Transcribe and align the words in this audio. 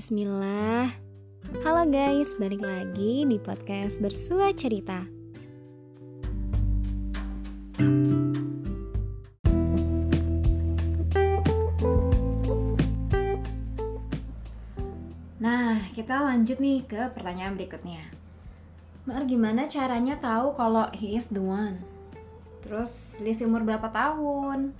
Bismillah 0.00 0.96
Halo 1.60 1.84
guys, 1.84 2.32
balik 2.40 2.64
lagi 2.64 3.28
di 3.28 3.36
podcast 3.36 4.00
Bersua 4.00 4.48
Cerita 4.56 5.04
Nah, 15.36 15.84
kita 15.92 16.16
lanjut 16.24 16.56
nih 16.56 16.88
ke 16.88 17.12
pertanyaan 17.12 17.60
berikutnya 17.60 18.08
Mar, 19.04 19.28
gimana 19.28 19.68
caranya 19.68 20.16
tahu 20.16 20.56
kalau 20.56 20.88
he 20.96 21.12
is 21.12 21.28
the 21.28 21.44
one? 21.44 21.76
Terus 22.64 23.20
selisih 23.20 23.52
umur 23.52 23.68
berapa 23.68 23.92
tahun? 23.92 24.72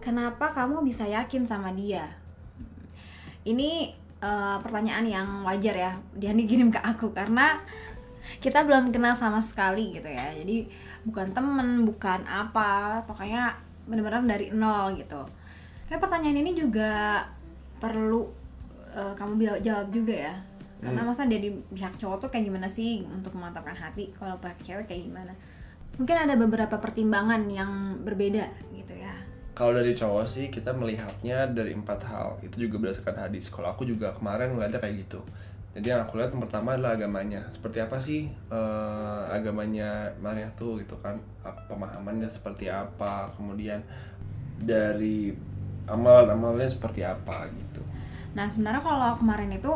Kenapa 0.00 0.56
kamu 0.56 0.80
bisa 0.88 1.04
yakin 1.04 1.44
sama 1.44 1.68
dia? 1.76 2.16
Ini 3.44 4.07
uh, 4.22 4.56
pertanyaan 4.62 5.06
yang 5.06 5.28
wajar 5.46 5.74
ya 5.74 5.92
dia 6.14 6.34
dikirim 6.34 6.70
ke 6.70 6.80
aku 6.82 7.10
karena 7.14 7.62
kita 8.44 8.66
belum 8.66 8.92
kenal 8.92 9.16
sama 9.16 9.40
sekali 9.40 9.96
gitu 9.96 10.08
ya. 10.10 10.34
Jadi 10.36 10.68
bukan 11.06 11.32
temen 11.32 11.88
bukan 11.88 12.26
apa 12.28 13.00
pokoknya 13.08 13.56
benar-benar 13.88 14.22
dari 14.28 14.52
nol 14.52 14.94
gitu. 15.00 15.24
Kayak 15.88 16.04
pertanyaan 16.04 16.38
ini 16.44 16.52
juga 16.52 17.24
perlu 17.80 18.28
uh, 18.92 19.14
kamu 19.16 19.64
jawab 19.64 19.88
juga 19.88 20.14
ya. 20.14 20.34
Karena 20.78 21.02
hmm. 21.02 21.10
masa 21.10 21.26
dari 21.26 21.50
pihak 21.50 21.98
cowok 21.98 22.28
tuh 22.28 22.30
kayak 22.30 22.52
gimana 22.52 22.68
sih? 22.70 23.02
Untuk 23.08 23.34
memantapkan 23.34 23.74
hati 23.74 24.12
kalau 24.14 24.38
pihak 24.38 24.60
cewek 24.62 24.86
kayak 24.86 25.08
gimana? 25.08 25.32
Mungkin 25.96 26.14
ada 26.14 26.38
beberapa 26.38 26.78
pertimbangan 26.78 27.48
yang 27.50 28.04
berbeda 28.04 28.46
gitu 28.76 28.94
ya 28.94 29.37
kalau 29.58 29.74
dari 29.74 29.90
cowok 29.90 30.22
sih 30.30 30.46
kita 30.54 30.70
melihatnya 30.70 31.50
dari 31.50 31.74
empat 31.74 32.06
hal. 32.06 32.38
Itu 32.46 32.62
juga 32.62 32.78
berdasarkan 32.78 33.26
hadis. 33.26 33.50
Kalau 33.50 33.74
aku 33.74 33.82
juga 33.82 34.14
kemarin 34.14 34.54
ngeliatnya 34.54 34.78
kayak 34.78 35.02
gitu. 35.02 35.18
Jadi 35.74 35.90
yang 35.90 36.06
aku 36.06 36.22
lihat 36.22 36.30
yang 36.30 36.46
pertama 36.46 36.78
adalah 36.78 36.94
agamanya. 36.94 37.42
Seperti 37.50 37.82
apa 37.82 37.98
sih 37.98 38.30
uh, 38.54 39.26
agamanya 39.34 40.14
Maria 40.22 40.46
tuh 40.54 40.78
gitu 40.78 40.94
kan? 41.02 41.18
Pemahamannya 41.42 42.30
seperti 42.30 42.70
apa? 42.70 43.34
Kemudian 43.34 43.82
dari 44.62 45.34
amalan-amalnya 45.90 46.70
seperti 46.70 47.02
apa 47.02 47.50
gitu. 47.50 47.82
Nah 48.38 48.46
sebenarnya 48.46 48.78
kalau 48.78 49.18
kemarin 49.18 49.50
itu 49.50 49.74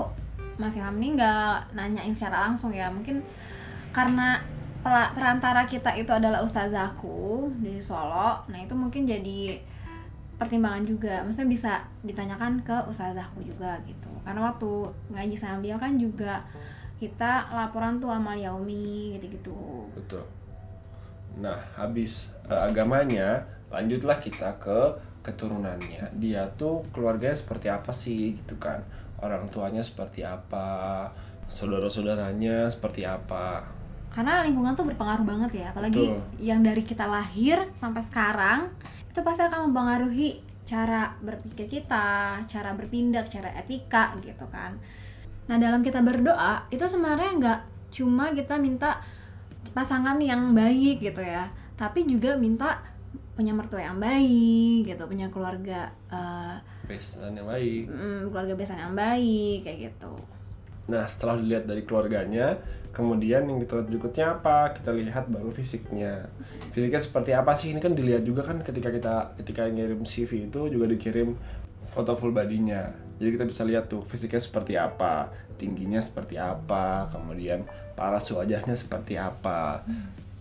Mas 0.62 0.78
Ilham 0.78 0.94
ini 1.02 1.18
nggak 1.18 1.74
nanyain 1.74 2.14
secara 2.14 2.46
langsung 2.46 2.70
ya. 2.70 2.86
Mungkin 2.86 3.18
karena 3.90 4.38
perantara 4.82 5.62
kita 5.66 5.94
itu 5.94 6.10
adalah 6.10 6.42
ustazahku 6.42 7.54
di 7.62 7.78
Solo 7.78 8.42
nah 8.50 8.58
itu 8.58 8.74
mungkin 8.74 9.06
jadi 9.06 9.62
pertimbangan 10.42 10.82
juga. 10.82 11.22
Maksudnya 11.22 11.50
bisa 11.54 11.72
ditanyakan 12.02 12.58
ke 12.66 12.76
ustazahku 12.90 13.38
juga 13.46 13.78
gitu. 13.86 14.10
Karena 14.26 14.50
waktu 14.50 14.70
ngaji 15.14 15.36
sama 15.38 15.62
beliau 15.62 15.78
kan 15.78 15.94
juga 15.94 16.42
kita 16.98 17.50
laporan 17.54 18.02
tuh 18.02 18.10
amal 18.10 18.34
yaumi 18.34 19.14
gitu-gitu. 19.18 19.86
Betul. 19.94 20.26
Nah 21.38 21.58
habis 21.78 22.34
uh, 22.50 22.66
agamanya 22.66 23.46
lanjutlah 23.70 24.18
kita 24.18 24.58
ke 24.58 24.78
keturunannya. 25.22 26.18
Dia 26.18 26.50
tuh 26.58 26.82
keluarganya 26.90 27.38
seperti 27.38 27.66
apa 27.70 27.94
sih 27.94 28.38
gitu 28.42 28.58
kan? 28.58 28.82
Orang 29.22 29.46
tuanya 29.50 29.82
seperti 29.82 30.26
apa? 30.26 31.06
Saudara-saudaranya 31.46 32.66
seperti 32.70 33.06
apa 33.06 33.62
karena 34.12 34.44
lingkungan 34.44 34.76
tuh 34.76 34.84
berpengaruh 34.84 35.24
banget 35.24 35.64
ya 35.64 35.66
apalagi 35.72 36.12
Betul. 36.12 36.44
yang 36.44 36.60
dari 36.60 36.84
kita 36.84 37.08
lahir 37.08 37.72
sampai 37.72 38.04
sekarang 38.04 38.68
itu 39.08 39.20
pasti 39.24 39.44
akan 39.44 39.72
mempengaruhi 39.72 40.52
cara 40.62 41.12
berpikir 41.20 41.66
kita, 41.68 42.40
cara 42.46 42.70
bertindak, 42.72 43.28
cara 43.28 43.50
etika 43.58 44.14
gitu 44.22 44.46
kan. 44.48 44.78
Nah 45.50 45.56
dalam 45.58 45.82
kita 45.82 46.00
berdoa 46.00 46.64
itu 46.72 46.80
sebenarnya 46.86 47.30
nggak 47.36 47.60
cuma 47.92 48.32
kita 48.32 48.56
minta 48.56 49.02
pasangan 49.76 50.16
yang 50.22 50.56
baik 50.56 51.02
gitu 51.02 51.20
ya, 51.20 51.50
tapi 51.76 52.08
juga 52.08 52.38
minta 52.40 52.80
punya 53.36 53.52
mertua 53.52 53.84
yang 53.84 54.00
baik 54.00 54.88
gitu, 54.88 55.02
punya 55.08 55.28
keluarga 55.28 55.92
uh, 56.12 56.56
besan 56.88 57.36
yang 57.36 57.48
baik, 57.48 57.88
mm, 57.88 58.32
keluarga 58.32 58.54
besan 58.56 58.78
yang 58.80 58.94
baik 58.96 59.64
kayak 59.64 59.92
gitu. 59.92 60.14
Nah 60.90 61.06
setelah 61.06 61.38
dilihat 61.38 61.68
dari 61.68 61.82
keluarganya, 61.86 62.58
kemudian 62.90 63.46
yang 63.46 63.58
kita 63.62 63.78
lihat 63.78 63.88
berikutnya 63.88 64.24
apa? 64.40 64.74
Kita 64.74 64.90
lihat 64.90 65.30
baru 65.30 65.50
fisiknya. 65.52 66.26
Fisiknya 66.74 67.00
seperti 67.00 67.30
apa 67.36 67.52
sih? 67.54 67.70
Ini 67.70 67.80
kan 67.82 67.94
dilihat 67.94 68.22
juga 68.26 68.42
kan 68.42 68.62
ketika 68.62 68.90
kita 68.90 69.14
ketika 69.42 69.68
ngirim 69.68 70.02
CV 70.02 70.50
itu 70.50 70.60
juga 70.72 70.86
dikirim 70.90 71.34
foto 71.92 72.16
full 72.16 72.32
badinya 72.32 72.88
jadi 73.22 73.38
kita 73.38 73.44
bisa 73.46 73.62
lihat 73.62 73.86
tuh 73.86 74.02
fisiknya 74.02 74.42
seperti 74.42 74.74
apa 74.74 75.30
tingginya 75.54 76.02
seperti 76.02 76.34
apa 76.42 77.06
kemudian 77.14 77.62
paras 77.94 78.26
wajahnya 78.34 78.74
seperti 78.74 79.14
apa 79.14 79.86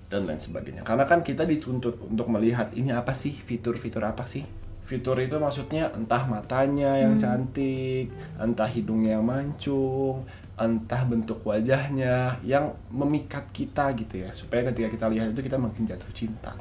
dan 0.09 0.25
lain 0.25 0.41
sebagainya. 0.41 0.81
Karena 0.81 1.05
kan 1.05 1.21
kita 1.21 1.45
dituntut 1.45 2.01
untuk 2.01 2.27
melihat 2.33 2.73
ini 2.73 2.89
apa 2.89 3.13
sih? 3.13 3.31
Fitur-fitur 3.31 4.01
apa 4.01 4.25
sih 4.25 4.43
fitur 4.91 5.15
itu 5.23 5.39
maksudnya 5.39 5.87
entah 5.95 6.27
matanya 6.27 6.99
yang 6.99 7.15
hmm. 7.15 7.23
cantik, 7.23 8.11
entah 8.35 8.67
hidungnya 8.67 9.15
yang 9.15 9.23
mancung, 9.23 10.27
entah 10.59 11.07
bentuk 11.07 11.39
wajahnya 11.47 12.35
yang 12.43 12.75
memikat 12.91 13.47
kita 13.55 13.95
gitu 13.95 14.27
ya. 14.27 14.35
Supaya 14.35 14.67
ketika 14.67 14.91
kita 14.91 15.05
lihat 15.07 15.31
itu 15.31 15.39
kita 15.47 15.55
makin 15.55 15.87
jatuh 15.87 16.11
cinta. 16.11 16.51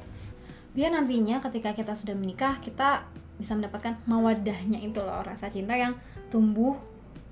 Biar 0.71 0.95
nantinya 0.95 1.43
ketika 1.43 1.75
kita 1.75 1.99
sudah 1.99 2.15
menikah 2.15 2.63
kita 2.63 3.03
bisa 3.35 3.59
mendapatkan 3.59 3.99
mawadahnya 4.07 4.79
itu 4.79 5.03
loh 5.03 5.27
rasa 5.27 5.51
cinta 5.51 5.75
yang 5.75 5.99
tumbuh 6.31 6.79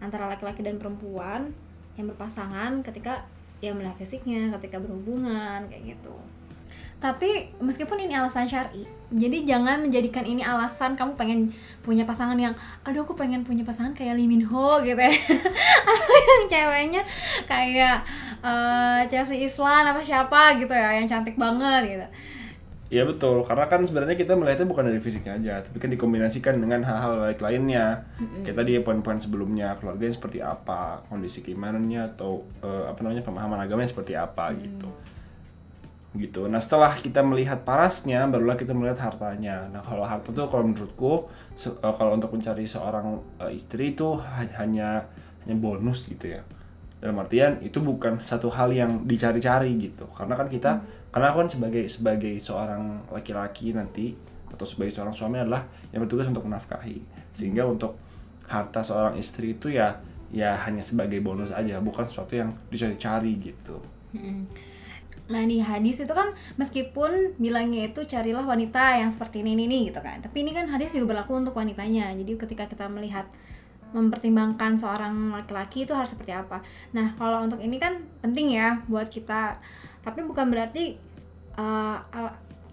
antara 0.03 0.27
laki-laki 0.27 0.67
dan 0.67 0.83
perempuan 0.83 1.55
yang 1.95 2.11
berpasangan 2.11 2.83
ketika 2.83 3.23
ya 3.63 3.71
melihat 3.77 3.95
fisiknya 4.01 4.51
ketika 4.59 4.83
berhubungan 4.83 5.69
kayak 5.69 5.95
gitu 5.95 6.17
tapi 6.99 7.55
meskipun 7.63 8.03
ini 8.03 8.19
alasan 8.19 8.51
syari 8.51 8.83
jadi 9.09 9.47
jangan 9.49 9.87
menjadikan 9.87 10.27
ini 10.27 10.45
alasan 10.45 10.93
kamu 10.93 11.17
pengen 11.17 11.41
punya 11.81 12.05
pasangan 12.05 12.37
yang 12.37 12.53
aduh 12.85 13.07
aku 13.07 13.17
pengen 13.17 13.41
punya 13.41 13.65
pasangan 13.65 13.97
kayak 13.97 14.19
Lee 14.21 14.29
Min 14.29 14.45
Ho 14.45 14.83
gitu 14.85 14.99
ya 14.99 15.09
atau 15.89 16.17
yang 16.19 16.45
ceweknya 16.51 17.03
kayak 17.49 18.05
uh, 18.45 19.01
Chelsea 19.09 19.47
Islan 19.49 19.89
apa 19.89 20.03
siapa 20.05 20.61
gitu 20.61 20.75
ya 20.75 20.99
yang 21.01 21.09
cantik 21.09 21.39
banget 21.41 21.83
gitu 21.87 22.09
Iya 22.89 23.05
betul, 23.05 23.45
karena 23.45 23.69
kan 23.69 23.85
sebenarnya 23.85 24.17
kita 24.17 24.33
melihatnya 24.33 24.65
bukan 24.65 24.89
dari 24.89 24.97
fisiknya 24.97 25.37
aja, 25.37 25.61
tapi 25.61 25.77
kan 25.77 25.93
dikombinasikan 25.93 26.57
dengan 26.57 26.81
hal-hal 26.81 27.21
lain 27.21 27.37
lainnya. 27.37 28.09
Mm-hmm. 28.17 28.49
Kita 28.49 28.65
di 28.65 28.81
poin-poin 28.81 29.21
sebelumnya, 29.21 29.77
keluarganya 29.77 30.17
seperti 30.17 30.41
apa, 30.41 31.05
kondisi 31.13 31.45
keimanannya 31.45 32.17
atau 32.17 32.49
uh, 32.65 32.89
apa 32.89 33.05
namanya 33.05 33.29
pemahaman 33.29 33.61
agamanya 33.61 33.93
seperti 33.93 34.17
apa 34.17 34.57
mm. 34.57 34.57
gitu 34.65 34.89
gitu. 36.17 36.49
Nah 36.49 36.57
setelah 36.57 36.97
kita 36.97 37.21
melihat 37.21 37.61
parasnya, 37.69 38.25
barulah 38.25 38.57
kita 38.57 38.73
melihat 38.73 39.13
hartanya. 39.13 39.69
Nah 39.69 39.85
kalau 39.85 40.09
harta 40.09 40.33
tuh 40.33 40.49
kalau 40.49 40.65
menurutku, 40.65 41.29
uh, 41.29 41.93
kalau 41.93 42.17
untuk 42.17 42.33
mencari 42.33 42.65
seorang 42.65 43.21
uh, 43.37 43.53
istri 43.53 43.93
itu 43.93 44.17
hanya 44.57 45.05
hanya 45.45 45.57
bonus 45.61 46.09
gitu 46.09 46.33
ya. 46.33 46.41
Dalam 46.99 47.21
artian 47.21 47.61
itu 47.61 47.79
bukan 47.85 48.25
satu 48.25 48.49
hal 48.49 48.73
yang 48.73 49.05
dicari-cari 49.05 49.77
gitu. 49.77 50.09
Karena 50.17 50.33
kan 50.33 50.49
kita, 50.49 50.81
hmm. 50.81 51.13
karena 51.13 51.27
aku 51.29 51.39
kan 51.45 51.51
sebagai 51.53 51.85
sebagai 51.93 52.35
seorang 52.41 53.05
laki-laki 53.13 53.77
nanti 53.77 54.17
atau 54.49 54.65
sebagai 54.65 54.97
seorang 54.97 55.13
suami 55.13 55.45
adalah 55.45 55.69
yang 55.93 56.09
bertugas 56.09 56.25
untuk 56.33 56.49
menafkahi. 56.49 57.05
Sehingga 57.37 57.69
hmm. 57.69 57.75
untuk 57.77 58.01
harta 58.49 58.81
seorang 58.81 59.21
istri 59.21 59.61
itu 59.61 59.77
ya 59.77 60.01
ya 60.33 60.57
hanya 60.65 60.81
sebagai 60.81 61.21
bonus 61.21 61.53
aja, 61.53 61.77
bukan 61.85 62.09
sesuatu 62.09 62.33
yang 62.33 62.49
dicari-cari 62.73 63.33
gitu. 63.45 63.77
Hmm 64.17 64.49
Nah 65.29 65.45
di 65.45 65.61
hadis 65.61 66.01
itu 66.01 66.13
kan 66.13 66.33
meskipun 66.57 67.37
bilangnya 67.37 67.93
itu 67.93 68.05
carilah 68.09 68.45
wanita 68.45 69.01
yang 69.01 69.13
seperti 69.13 69.45
ini 69.45 69.57
ini 69.57 69.93
gitu 69.93 70.01
kan. 70.01 70.25
Tapi 70.25 70.45
ini 70.45 70.57
kan 70.57 70.69
hadis 70.69 70.97
juga 70.97 71.17
berlaku 71.17 71.37
untuk 71.37 71.55
wanitanya. 71.57 72.13
Jadi 72.17 72.33
ketika 72.37 72.65
kita 72.69 72.89
melihat 72.89 73.29
mempertimbangkan 73.89 74.77
seorang 74.77 75.33
laki-laki 75.33 75.89
itu 75.89 75.93
harus 75.97 76.13
seperti 76.13 76.33
apa. 76.37 76.61
Nah 76.93 77.17
kalau 77.17 77.45
untuk 77.45 77.61
ini 77.61 77.77
kan 77.81 78.05
penting 78.25 78.57
ya 78.57 78.81
buat 78.89 79.09
kita. 79.09 79.57
Tapi 80.05 80.25
bukan 80.25 80.49
berarti 80.49 80.97
uh, 81.57 82.01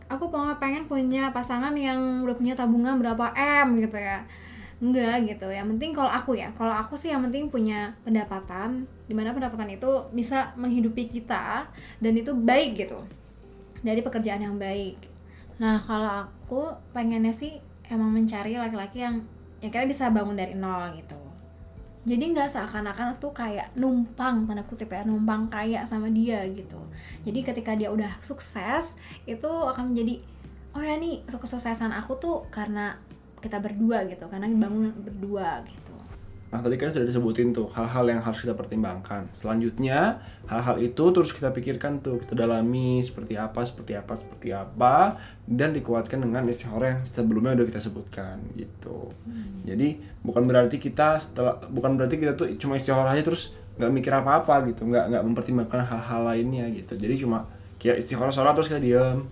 aku 0.08 0.30
pengen 0.62 0.86
punya 0.86 1.34
pasangan 1.34 1.74
yang 1.76 2.24
udah 2.24 2.36
punya 2.38 2.54
tabungan 2.54 3.02
berapa 3.02 3.34
m 3.36 3.82
gitu 3.82 3.98
ya 3.98 4.24
enggak 4.84 5.28
gitu. 5.28 5.48
Yang 5.48 5.68
penting 5.76 5.92
kalau 5.96 6.12
aku 6.12 6.36
ya 6.36 6.52
kalau 6.56 6.76
aku 6.76 7.00
sih 7.00 7.12
yang 7.12 7.24
penting 7.24 7.48
punya 7.48 7.96
pendapatan 8.04 8.88
di 9.08 9.14
mana 9.16 9.32
pendapatan 9.32 9.72
itu 9.72 10.08
bisa 10.12 10.52
menghidupi 10.60 11.08
kita 11.08 11.70
dan 12.04 12.14
itu 12.16 12.36
baik 12.36 12.86
gitu. 12.86 13.00
Dari 13.86 14.02
pekerjaan 14.04 14.44
yang 14.44 14.58
baik. 14.60 15.00
Nah 15.62 15.80
kalau 15.84 16.28
aku 16.28 16.76
pengennya 16.92 17.32
sih 17.32 17.62
emang 17.88 18.12
mencari 18.12 18.58
laki-laki 18.60 19.06
yang 19.06 19.24
yang 19.64 19.72
kita 19.72 19.88
bisa 19.88 20.12
bangun 20.12 20.36
dari 20.36 20.54
nol 20.58 20.92
gitu. 21.00 21.16
Jadi 22.06 22.38
nggak 22.38 22.54
seakan-akan 22.54 23.18
tuh 23.18 23.34
kayak 23.34 23.74
numpang 23.74 24.46
tanda 24.46 24.62
kutip 24.62 24.94
ya 24.94 25.02
numpang 25.02 25.50
kaya 25.50 25.82
sama 25.90 26.06
dia 26.14 26.46
gitu. 26.54 26.78
Jadi 27.26 27.40
ketika 27.42 27.74
dia 27.74 27.90
udah 27.90 28.22
sukses 28.22 28.94
itu 29.26 29.50
akan 29.50 29.90
menjadi 29.90 30.22
oh 30.76 30.84
ya 30.84 31.00
nih 31.02 31.26
kesuksesan 31.26 31.96
aku 31.96 32.20
tuh 32.22 32.38
karena 32.54 33.00
kita 33.46 33.62
berdua 33.62 34.10
gitu 34.10 34.26
karena 34.26 34.50
bangun 34.50 34.90
berdua 35.06 35.62
gitu 35.70 35.86
Nah 36.56 36.64
tadi 36.64 36.80
kan 36.80 36.88
sudah 36.88 37.04
disebutin 37.04 37.52
tuh 37.52 37.68
hal-hal 37.76 38.08
yang 38.08 38.24
harus 38.24 38.40
kita 38.40 38.56
pertimbangkan. 38.56 39.28
Selanjutnya 39.36 40.24
hal-hal 40.48 40.80
itu 40.80 41.04
terus 41.12 41.36
kita 41.36 41.52
pikirkan 41.52 42.00
tuh 42.00 42.24
kita 42.24 42.32
dalami 42.32 43.04
seperti 43.04 43.36
apa, 43.36 43.60
seperti 43.68 43.92
apa, 43.92 44.16
seperti 44.16 44.56
apa, 44.56 45.20
dan 45.44 45.76
dikuatkan 45.76 46.24
dengan 46.24 46.48
istihara 46.48 46.96
yang 46.96 47.02
sebelumnya 47.04 47.60
udah 47.60 47.68
kita 47.68 47.84
sebutkan 47.84 48.40
gitu. 48.56 49.12
Jadi 49.68 50.00
bukan 50.24 50.48
berarti 50.48 50.80
kita 50.80 51.20
setelah 51.20 51.60
bukan 51.68 52.00
berarti 52.00 52.16
kita 52.24 52.40
tuh 52.40 52.48
cuma 52.56 52.80
istihara 52.80 53.12
aja 53.12 53.28
terus 53.28 53.52
nggak 53.76 53.92
mikir 53.92 54.16
apa-apa 54.16 54.72
gitu, 54.72 54.88
nggak 54.88 55.12
nggak 55.12 55.24
mempertimbangkan 55.28 55.84
hal-hal 55.84 56.24
lainnya 56.24 56.72
gitu. 56.72 56.96
Jadi 56.96 57.26
cuma 57.26 57.52
kayak 57.84 58.00
istihara 58.00 58.32
sholat 58.32 58.56
terus 58.56 58.72
kita 58.72 58.80
diam. 58.80 59.28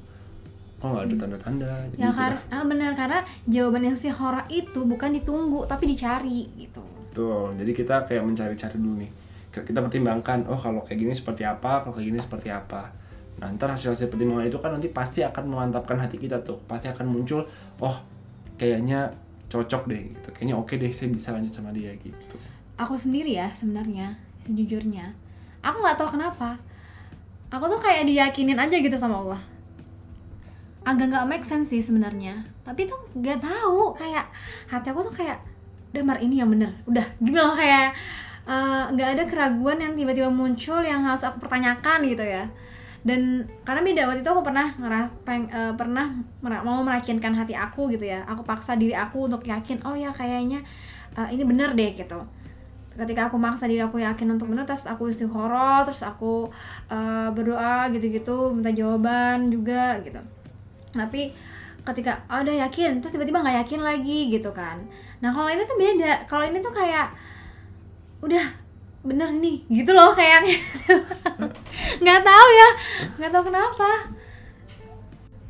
Kok 0.84 0.88
nggak 0.92 1.04
ada 1.08 1.16
tanda-tanda? 1.16 1.72
Ya 1.96 2.12
gitu 2.12 2.20
karena 2.20 2.40
ah, 2.52 2.66
benar 2.68 2.92
karena 2.92 3.20
jawaban 3.48 3.88
yang 3.88 3.96
istihara 3.96 4.44
itu 4.52 4.84
bukan 4.84 5.16
ditunggu 5.16 5.64
tapi 5.64 5.88
dicari 5.88 6.52
gitu 6.60 6.84
Betul. 7.08 7.56
Jadi 7.56 7.72
kita 7.72 8.04
kayak 8.04 8.26
mencari-cari 8.26 8.76
dulu 8.76 9.00
nih. 9.00 9.12
Kita 9.54 9.64
kita 9.64 9.80
pertimbangkan, 9.86 10.50
oh 10.50 10.58
kalau 10.58 10.82
kayak 10.82 10.98
gini 10.98 11.14
seperti 11.14 11.46
apa, 11.46 11.86
kalau 11.86 11.94
kayak 11.94 12.10
gini 12.10 12.18
seperti 12.18 12.50
apa. 12.50 12.90
Nah, 13.38 13.54
ntar 13.54 13.70
hasil-hasil 13.70 14.10
pertimbangan 14.10 14.50
itu 14.50 14.58
kan 14.58 14.74
nanti 14.74 14.90
pasti 14.90 15.22
akan 15.22 15.46
memantapkan 15.46 16.02
hati 16.02 16.18
kita 16.18 16.42
tuh. 16.42 16.58
Pasti 16.66 16.90
akan 16.90 17.06
muncul, 17.06 17.46
oh 17.78 17.96
kayaknya 18.58 19.14
cocok 19.46 19.86
deh 19.86 20.02
gitu. 20.10 20.28
Kayaknya 20.34 20.56
oke 20.58 20.74
deh, 20.74 20.90
saya 20.90 21.14
bisa 21.14 21.30
lanjut 21.38 21.54
sama 21.54 21.70
dia 21.70 21.94
gitu. 22.02 22.36
aku 22.74 22.98
sendiri 22.98 23.38
ya 23.38 23.46
sebenarnya 23.54 24.18
sejujurnya 24.44 25.14
aku 25.62 25.78
nggak 25.80 25.98
tahu 25.98 26.18
kenapa 26.18 26.58
aku 27.54 27.70
tuh 27.70 27.80
kayak 27.80 28.10
diyakinin 28.10 28.58
aja 28.58 28.76
gitu 28.76 28.98
sama 28.98 29.22
Allah 29.22 29.42
agak 30.84 31.06
nggak 31.12 31.28
make 31.28 31.46
sense 31.48 31.72
sih 31.72 31.80
sebenarnya. 31.80 32.44
Tapi 32.68 32.88
tuh 32.88 33.00
nggak 33.16 33.40
tahu 33.40 33.96
kayak 33.96 34.28
hati 34.68 34.92
aku 34.92 35.08
tuh 35.08 35.16
kayak 35.16 35.40
udah 35.96 36.04
mar 36.04 36.20
ini 36.20 36.44
yang 36.44 36.52
bener. 36.52 36.76
Udah 36.84 37.04
gitu 37.24 37.40
loh 37.40 37.56
kayak 37.56 37.96
eh, 38.44 38.84
nggak 38.92 39.10
ada 39.20 39.24
keraguan 39.28 39.80
yang 39.80 39.96
tiba-tiba 39.96 40.28
muncul 40.28 40.84
yang 40.84 41.08
harus 41.08 41.24
aku 41.24 41.40
pertanyakan 41.40 42.04
gitu 42.04 42.24
ya. 42.24 42.44
Dan 43.04 43.44
karena 43.68 43.84
beda 43.84 44.02
waktu 44.08 44.24
itu 44.24 44.32
aku 44.32 44.44
pernah 44.48 44.68
ngeras 44.80 45.12
peng, 45.24 45.48
eh, 45.48 45.74
pernah 45.76 46.08
mer- 46.44 46.64
mau 46.64 46.84
merakinkan 46.84 47.32
hati 47.36 47.56
aku 47.56 47.88
gitu 47.96 48.04
ya. 48.04 48.28
Aku 48.28 48.44
paksa 48.44 48.76
diri 48.76 48.96
aku 48.96 49.32
untuk 49.32 49.44
yakin 49.48 49.84
oh 49.88 49.96
ya 49.96 50.12
kayaknya 50.12 50.64
eh, 51.16 51.28
ini 51.32 51.44
bener 51.48 51.72
deh 51.72 51.96
gitu. 51.96 52.20
Ketika 52.94 53.32
aku 53.32 53.42
maksa 53.42 53.66
diri 53.66 53.82
aku 53.82 53.98
yakin 54.04 54.36
untuk 54.36 54.52
bener 54.52 54.68
terus 54.68 54.86
aku 54.86 55.10
istikharah 55.10 55.88
terus 55.88 56.04
aku 56.04 56.52
eh, 56.92 57.30
berdoa 57.32 57.88
gitu-gitu 57.96 58.52
minta 58.52 58.72
jawaban 58.76 59.48
juga 59.48 60.04
gitu 60.04 60.20
tapi 60.94 61.34
ketika 61.84 62.24
oh, 62.31 62.40
udah 62.40 62.56
yakin 62.68 63.04
terus 63.04 63.12
tiba-tiba 63.12 63.44
nggak 63.44 63.68
yakin 63.68 63.81
lagi 63.84 64.31
gitu 64.31 64.50
kan. 64.56 64.80
Nah 65.19 65.36
kalau 65.36 65.51
ini 65.51 65.63
tuh 65.68 65.75
beda. 65.75 66.13
Kalau 66.31 66.44
ini 66.48 66.63
tuh 66.63 66.72
kayak 66.72 67.12
udah 68.24 68.45
bener 69.04 69.30
nih 69.36 69.68
gitu 69.68 69.92
loh 69.92 70.16
kayaknya. 70.16 70.56
Nggak 72.04 72.22
tahu 72.24 72.48
ya 72.56 72.69
nggak 73.19 73.31
tahu 73.36 73.44
kenapa. 73.51 73.92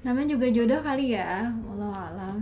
Namanya 0.02 0.34
juga 0.34 0.50
jodoh 0.50 0.82
kali 0.82 1.14
ya 1.14 1.54
Allah 1.70 1.94
alam. 2.10 2.36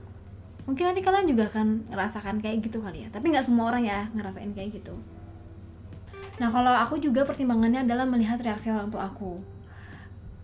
Mungkin 0.66 0.90
nanti 0.90 1.00
kalian 1.06 1.30
juga 1.30 1.46
akan 1.54 1.86
ngerasakan 1.86 2.42
kayak 2.42 2.66
gitu 2.66 2.82
kali 2.82 3.06
ya. 3.06 3.08
Tapi 3.14 3.30
nggak 3.30 3.46
semua 3.46 3.70
orang 3.70 3.86
ya 3.86 4.10
ngerasain 4.10 4.50
kayak 4.50 4.82
gitu. 4.82 4.98
Nah 6.42 6.50
kalau 6.50 6.74
aku 6.74 6.98
juga 6.98 7.22
pertimbangannya 7.22 7.86
adalah 7.86 8.10
melihat 8.10 8.42
reaksi 8.42 8.74
orang 8.74 8.90
tua 8.90 9.06
aku 9.06 9.38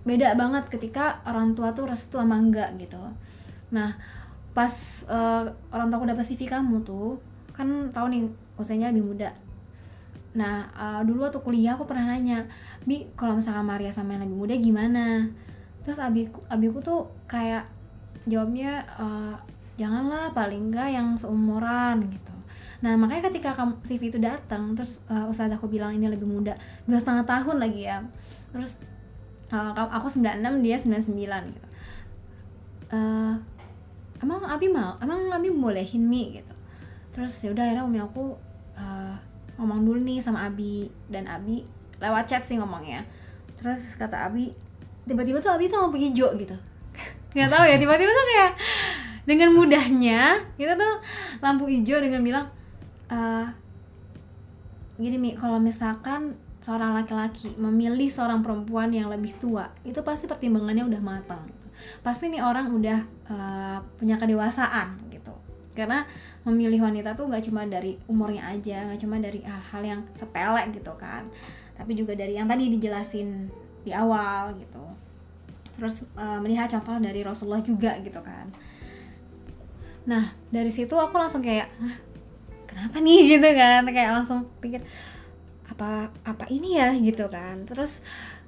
beda 0.06 0.38
banget 0.38 0.70
ketika 0.70 1.18
orang 1.26 1.58
tua 1.58 1.74
tuh 1.74 1.90
restu 1.90 2.16
sama 2.16 2.38
enggak 2.38 2.78
gitu. 2.78 3.02
Nah 3.74 3.98
pas 4.54 4.72
eh, 5.04 5.44
orang 5.74 5.86
tua 5.90 5.98
aku 5.98 6.08
dapet 6.08 6.24
CV 6.24 6.46
kamu 6.48 6.86
tuh 6.86 7.18
kan 7.52 7.90
tahu 7.90 8.06
nih 8.08 8.22
usianya 8.56 8.94
lebih 8.94 9.12
muda. 9.12 9.30
Nah 10.38 10.70
eh, 10.70 11.00
dulu 11.02 11.26
waktu 11.26 11.42
kuliah 11.42 11.74
aku 11.74 11.84
pernah 11.90 12.14
nanya 12.14 12.46
bi 12.86 13.10
kalau 13.18 13.34
misalkan 13.34 13.66
Maria 13.66 13.90
sama 13.90 14.14
yang 14.14 14.24
lebih 14.24 14.38
muda 14.38 14.54
gimana? 14.54 15.26
Terus 15.82 15.98
abiku 15.98 16.40
abiku 16.46 16.78
tuh 16.78 17.10
kayak 17.26 17.66
jawabnya 18.30 18.86
eh, 18.96 19.36
janganlah 19.76 20.32
paling 20.32 20.70
enggak 20.70 20.88
yang 20.94 21.18
seumuran 21.18 22.06
gitu. 22.08 22.36
Nah 22.84 22.94
makanya 22.96 23.32
ketika 23.32 23.56
kamu 23.56 23.80
CV 23.82 24.02
itu 24.12 24.18
datang 24.20 24.76
terus 24.76 25.00
uh, 25.08 25.28
ustaz 25.28 25.48
aku 25.48 25.68
bilang 25.68 25.96
ini 25.96 26.12
lebih 26.12 26.28
muda 26.28 26.56
dua 26.84 26.98
setengah 27.00 27.24
tahun 27.24 27.56
lagi 27.60 27.88
ya. 27.88 28.04
Terus 28.52 28.80
uh, 29.52 29.72
aku 29.74 30.06
96 30.10 30.64
dia 30.64 30.76
99 30.78 31.54
gitu. 31.54 31.68
Eh, 32.86 33.34
emang 34.22 34.40
Abi 34.46 34.70
mau? 34.70 34.94
Emang 35.02 35.30
Abi 35.30 35.50
bolehin 35.50 36.06
mi 36.06 36.38
gitu? 36.38 36.54
Terus 37.10 37.32
ya 37.42 37.50
udah 37.50 37.64
akhirnya 37.66 37.84
umi 37.86 37.98
aku 37.98 38.36
eh, 38.78 39.14
ngomong 39.58 39.82
dulu 39.82 39.98
nih 40.02 40.22
sama 40.22 40.46
Abi. 40.46 40.86
Dan 41.10 41.26
Abi 41.26 41.66
lewat 41.98 42.30
chat 42.30 42.42
sih 42.46 42.58
ngomongnya. 42.58 43.02
Terus 43.58 43.98
kata 43.98 44.30
Abi 44.30 44.54
tiba-tiba 45.06 45.38
tuh 45.42 45.54
Abi 45.54 45.66
tuh 45.66 45.82
lampu 45.82 45.98
hijau 45.98 46.34
gitu. 46.38 46.54
Nggak 47.34 47.50
tahu 47.50 47.64
ya 47.66 47.76
tiba-tiba 47.78 48.10
tuh 48.10 48.26
kayak 48.30 48.52
dengan 49.26 49.50
mudahnya 49.50 50.38
kita 50.54 50.78
tuh 50.78 51.02
lampu 51.42 51.66
hijau 51.66 51.98
dengan 51.98 52.22
bilang 52.22 52.46
eh 53.10 53.46
gini 54.96 55.18
mi 55.18 55.30
kalau 55.34 55.58
misalkan 55.58 56.38
seorang 56.66 56.98
laki-laki 56.98 57.54
memilih 57.54 58.10
seorang 58.10 58.42
perempuan 58.42 58.90
yang 58.90 59.06
lebih 59.06 59.38
tua 59.38 59.70
itu 59.86 60.02
pasti 60.02 60.26
pertimbangannya 60.26 60.82
udah 60.82 61.02
matang. 61.06 61.46
Pasti 62.02 62.26
nih 62.26 62.42
orang 62.42 62.74
udah 62.74 62.98
eh, 63.30 63.78
punya 63.94 64.18
kedewasaan 64.18 64.98
gitu. 65.14 65.30
Karena 65.78 66.02
memilih 66.42 66.82
wanita 66.82 67.14
tuh 67.14 67.30
nggak 67.30 67.46
cuma 67.46 67.62
dari 67.70 67.94
umurnya 68.10 68.50
aja 68.50 68.90
nggak 68.90 69.00
cuma 69.06 69.22
dari 69.22 69.46
hal-hal 69.46 69.82
yang 69.86 70.00
sepele 70.18 70.62
gitu 70.74 70.90
kan 70.98 71.26
tapi 71.76 71.92
juga 71.92 72.16
dari 72.16 72.32
yang 72.32 72.48
tadi 72.48 72.72
dijelasin 72.72 73.52
di 73.84 73.92
awal 73.92 74.56
gitu. 74.56 74.84
Terus 75.76 76.02
eh, 76.16 76.38
melihat 76.40 76.72
contoh 76.72 76.96
dari 76.98 77.20
Rasulullah 77.20 77.60
juga 77.60 78.00
gitu 78.00 78.18
kan. 78.24 78.48
Nah 80.08 80.32
dari 80.48 80.72
situ 80.72 80.96
aku 80.96 81.12
langsung 81.20 81.44
kayak 81.44 81.68
"Hah, 81.76 81.96
kenapa 82.64 82.96
nih? 82.98 83.20
Gitu 83.36 83.48
kan 83.52 83.84
kayak 83.84 84.10
langsung 84.16 84.48
pikir 84.64 84.80
apa 85.66 86.10
apa 86.22 86.44
ini 86.50 86.78
ya 86.78 86.94
gitu 86.94 87.26
kan. 87.30 87.66
Terus 87.66 88.02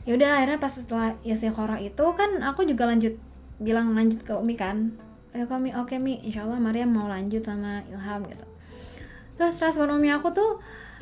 ya 0.06 0.14
udah 0.16 0.40
akhirnya 0.40 0.58
pas 0.62 0.72
setelah 0.72 1.14
istiqoroh 1.26 1.78
itu 1.82 2.04
kan 2.16 2.42
aku 2.42 2.64
juga 2.64 2.88
lanjut 2.88 3.14
bilang 3.58 3.92
lanjut 3.92 4.22
ke 4.22 4.32
Umi 4.34 4.54
kan. 4.54 4.94
Ya 5.36 5.44
kami 5.44 5.76
oke 5.76 5.98
Mi 6.00 6.18
insya 6.24 6.48
Allah 6.48 6.58
Maria 6.58 6.88
mau 6.88 7.06
lanjut 7.06 7.44
sama 7.44 7.84
Ilham 7.86 8.24
gitu. 8.26 8.46
Terus 9.38 9.60
respon 9.62 9.94
Umi 9.94 10.10
aku 10.10 10.32
tuh 10.34 10.58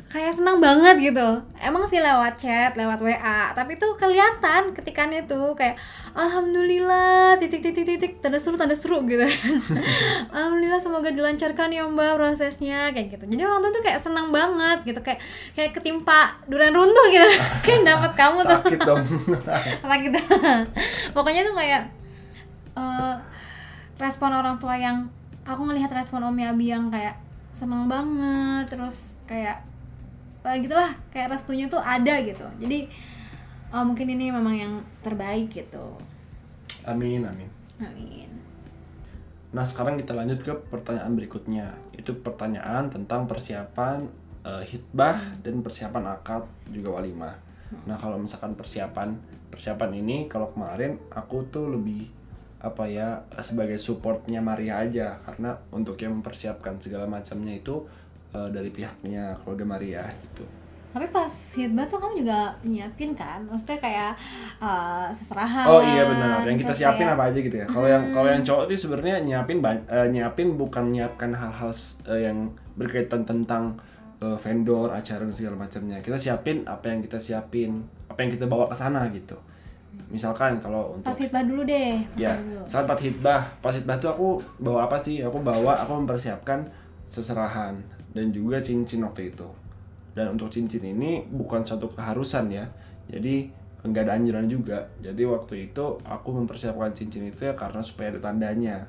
kayak 0.07 0.31
senang 0.31 0.63
banget 0.63 1.11
gitu. 1.11 1.27
Emang 1.59 1.83
sih 1.83 1.99
lewat 1.99 2.39
chat 2.39 2.71
lewat 2.79 3.03
WA 3.03 3.51
tapi 3.51 3.75
tuh 3.75 3.99
kelihatan 3.99 4.71
ketikannya 4.71 5.27
tuh 5.27 5.51
kayak 5.51 5.75
alhamdulillah 6.15 7.35
titik 7.35 7.59
titik 7.59 7.83
titik 7.83 8.11
tanda 8.23 8.39
seru 8.39 8.55
tanda 8.55 8.71
seru 8.71 9.03
gitu. 9.03 9.27
Alhamdulillah 10.35 10.79
semoga 10.79 11.11
dilancarkan 11.11 11.75
ya 11.75 11.83
mbak 11.85 12.15
prosesnya 12.15 12.95
kayak 12.95 13.19
gitu. 13.19 13.27
Jadi 13.27 13.41
orang 13.43 13.59
tuh 13.67 13.71
tuh 13.75 13.83
kayak 13.83 13.99
senang 13.99 14.31
banget 14.31 14.87
gitu 14.87 14.99
kayak 15.03 15.19
kayak 15.51 15.75
ketimpa 15.75 16.39
durian 16.47 16.71
runtuh 16.71 17.05
gitu. 17.11 17.27
Kayak 17.67 17.83
dapat 17.83 18.11
kamu 18.15 18.39
tuh. 18.47 18.59
Sakit 18.63 18.79
dong. 18.79 19.03
sakit. 19.91 20.11
Pokoknya 21.11 21.41
tuh 21.43 21.55
kayak 21.59 21.81
eh, 22.79 23.13
respon 23.99 24.31
orang 24.31 24.55
tua 24.55 24.79
yang 24.79 25.11
aku 25.43 25.67
ngelihat 25.67 25.91
respon 25.91 26.23
Om 26.23 26.39
Abi 26.39 26.71
yang 26.71 26.87
kayak 26.87 27.19
seneng 27.51 27.89
banget 27.89 28.69
terus 28.69 29.17
kayak 29.25 29.65
eh, 30.47 30.57
gitulah 30.63 30.95
kayak 31.11 31.35
restunya 31.35 31.67
tuh 31.67 31.83
ada 31.83 32.23
gitu 32.23 32.47
jadi 32.57 32.87
eh, 33.75 33.83
mungkin 33.83 34.07
ini 34.07 34.31
memang 34.31 34.55
yang 34.55 34.73
terbaik 35.03 35.51
gitu 35.51 35.99
Amin, 36.87 37.19
amin. 37.27 37.51
amin 37.83 38.37
Nah, 39.47 39.63
sekarang 39.63 39.95
kita 39.95 40.11
lanjut 40.11 40.43
ke 40.43 40.53
pertanyaan 40.67 41.15
berikutnya. 41.15 41.71
Itu 41.95 42.19
pertanyaan 42.19 42.91
tentang 42.91 43.25
persiapan 43.25 44.03
eh, 44.43 44.63
hitbah 44.67 45.39
dan 45.39 45.63
persiapan 45.63 46.03
akad 46.19 46.43
juga 46.67 46.99
walimah. 46.99 47.35
Nah, 47.87 47.95
kalau 47.99 48.19
misalkan 48.19 48.55
persiapan 48.55 49.15
persiapan 49.47 49.91
ini 50.03 50.27
kalau 50.27 50.51
kemarin 50.51 50.99
aku 51.11 51.47
tuh 51.47 51.71
lebih 51.71 52.11
apa 52.57 52.89
ya 52.89 53.21
sebagai 53.39 53.77
supportnya 53.77 54.41
Maria 54.41 54.81
aja 54.81 55.21
karena 55.23 55.55
untuk 55.69 55.93
yang 56.01 56.19
mempersiapkan 56.19 56.81
segala 56.81 57.05
macamnya 57.05 57.53
itu 57.53 57.85
eh, 58.33 58.49
dari 58.49 58.69
pihaknya 58.69 59.35
keluarga 59.43 59.65
Maria 59.67 60.03
gitu. 60.23 60.43
tapi 60.87 61.13
pas 61.13 61.29
hitbah 61.29 61.85
tuh 61.85 62.01
kamu 62.01 62.25
juga 62.25 62.49
nyiapin 62.65 63.13
kan 63.13 63.37
maksudnya 63.45 63.77
kayak 63.77 64.11
eh, 64.57 65.07
seserahan 65.13 65.67
Oh 65.67 65.81
iya 65.83 66.09
benar. 66.09 66.41
Yang 66.47 66.65
kita 66.65 66.73
siapin 66.73 67.05
kayak- 67.05 67.13
apa 67.19 67.23
aja 67.29 67.39
gitu 67.43 67.55
ya. 67.59 67.65
Kalau 67.69 67.85
yang 67.85 68.03
kalau 68.09 68.29
yang 68.33 68.41
cowok 68.41 68.63
itu 68.71 68.87
sebenarnya 68.87 69.15
nyiapin 69.21 69.57
eh, 69.61 70.07
nyiapin 70.09 70.57
bukan 70.57 70.89
nyiapkan 70.89 71.29
hal-hal 71.37 71.69
eh, 72.09 72.25
yang 72.25 72.49
berkaitan 72.73 73.21
tentang 73.27 73.77
eh, 74.23 74.37
vendor, 74.41 74.89
acara 74.89 75.21
dan 75.21 75.29
segala 75.29 75.55
macamnya. 75.59 76.01
Kita 76.01 76.17
siapin 76.17 76.65
apa 76.65 76.89
yang 76.89 77.05
kita 77.05 77.19
siapin, 77.21 77.83
apa 78.09 78.17
yang 78.25 78.31
kita 78.33 78.49
bawa 78.49 78.65
ke 78.65 78.73
sana 78.73 79.05
gitu. 79.13 79.37
Misalkan 80.09 80.57
kalau 80.57 80.97
untuk 80.97 81.09
pas 81.09 81.19
hitbah 81.19 81.43
dulu 81.45 81.61
deh 81.67 81.99
pas 82.15 82.21
ya, 82.21 82.33
dulu. 82.41 82.63
saat 82.65 82.85
pas 82.89 82.97
hitbah, 82.97 83.41
pas 83.61 83.73
hitbah 83.75 83.97
tuh 84.01 84.09
aku 84.09 84.27
bawa 84.57 84.89
apa 84.89 84.97
sih? 84.97 85.21
Aku 85.21 85.43
bawa 85.45 85.77
aku 85.77 85.93
mempersiapkan 85.93 86.63
seserahan 87.05 87.77
dan 88.17 88.33
juga 88.33 88.57
cincin 88.57 89.05
waktu 89.05 89.29
itu. 89.29 89.45
Dan 90.17 90.33
untuk 90.33 90.49
cincin 90.49 90.81
ini 90.81 91.21
bukan 91.29 91.61
satu 91.61 91.85
keharusan 91.87 92.49
ya. 92.49 92.65
Jadi 93.05 93.53
nggak 93.77 94.03
ada 94.03 94.13
anjuran 94.17 94.49
juga. 94.49 94.83
Jadi 94.99 95.21
waktu 95.23 95.69
itu 95.69 95.85
aku 96.03 96.33
mempersiapkan 96.33 96.91
cincin 96.91 97.29
itu 97.29 97.45
ya 97.45 97.53
karena 97.53 97.79
supaya 97.79 98.11
ada 98.11 98.19
tandanya. 98.19 98.81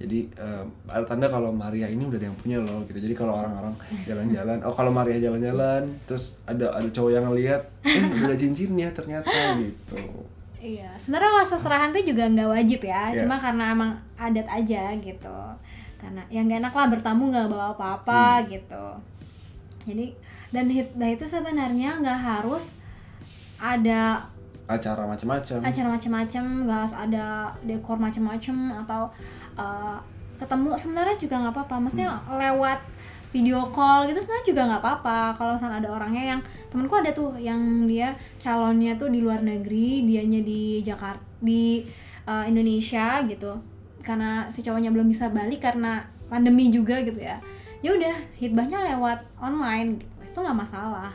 Jadi 0.00 0.32
eh, 0.34 0.64
ada 0.88 1.04
tanda 1.04 1.28
kalau 1.28 1.52
Maria 1.52 1.86
ini 1.86 2.08
udah 2.08 2.16
ada 2.16 2.26
yang 2.32 2.38
punya 2.40 2.58
loh 2.58 2.80
gitu. 2.88 2.98
Jadi 2.98 3.14
kalau 3.14 3.36
orang-orang 3.38 3.76
jalan-jalan 4.08 4.58
oh 4.64 4.74
kalau 4.74 4.90
Maria 4.90 5.20
jalan-jalan 5.20 5.84
terus 6.08 6.40
ada 6.48 6.72
ada 6.72 6.88
cowok 6.88 7.10
yang 7.12 7.24
ngeliat 7.28 7.62
eh 7.84 8.02
udah 8.02 8.26
ada 8.32 8.36
cincinnya 8.40 8.88
ternyata 8.90 9.30
gitu. 9.60 10.00
Iya, 10.62 10.94
sebenarnya 10.94 11.42
rasa 11.42 11.58
serahan 11.58 11.90
tuh 11.90 12.06
juga 12.06 12.22
nggak 12.30 12.46
wajib 12.46 12.86
ya, 12.86 13.10
Iya. 13.10 13.26
cuma 13.26 13.34
karena 13.34 13.74
emang 13.74 13.98
adat 14.14 14.46
aja 14.46 14.94
gitu. 14.94 15.38
Karena 16.02 16.26
yang 16.34 16.50
gak 16.50 16.66
enak 16.66 16.74
lah 16.74 16.86
bertamu 16.90 17.30
nggak 17.30 17.46
bawa 17.46 17.78
apa-apa 17.78 18.50
gitu. 18.50 18.86
Jadi 19.86 20.18
dan 20.50 20.66
hitbah 20.66 21.08
itu 21.14 21.24
sebenarnya 21.24 22.02
nggak 22.02 22.18
harus 22.18 22.76
ada 23.62 24.26
acara 24.66 25.06
macam-macam 25.06 25.62
acara 25.62 25.88
macam-macam, 25.94 26.44
nggak 26.66 26.78
harus 26.82 26.96
ada 26.98 27.24
dekor 27.62 27.98
macam-macam 28.02 28.56
atau 28.82 29.02
uh, 29.54 29.98
ketemu 30.42 30.70
sebenarnya 30.74 31.16
juga 31.22 31.34
nggak 31.38 31.54
apa-apa. 31.54 31.74
Maksudnya 31.86 32.10
lewat 32.26 32.80
video 33.32 33.64
call 33.72 34.10
gitu 34.10 34.20
sebenarnya 34.20 34.46
juga 34.46 34.62
nggak 34.68 34.82
apa-apa. 34.82 35.18
Kalau 35.38 35.50
misalnya 35.56 35.78
ada 35.80 35.90
orangnya 35.94 36.24
yang 36.36 36.40
temenku 36.68 36.94
ada 36.98 37.10
tuh 37.14 37.38
yang 37.38 37.86
dia 37.86 38.12
calonnya 38.42 38.98
tuh 38.98 39.08
di 39.08 39.22
luar 39.22 39.40
negeri, 39.40 40.04
dianya 40.04 40.42
di 40.42 40.82
Jakarta 40.82 41.22
di 41.38 41.80
uh, 42.26 42.44
Indonesia 42.44 43.22
gitu. 43.24 43.71
Karena 44.02 44.50
si 44.50 44.60
cowoknya 44.66 44.90
belum 44.90 45.08
bisa 45.08 45.30
balik 45.30 45.62
karena 45.62 46.04
pandemi 46.26 46.68
juga 46.68 46.98
gitu 47.00 47.18
ya. 47.22 47.38
Ya 47.82 47.94
udah, 47.94 48.14
hitbahnya 48.38 48.82
lewat 48.94 49.26
online 49.38 50.02
gitu. 50.02 50.14
Itu 50.26 50.38
nggak 50.42 50.58
masalah. 50.58 51.14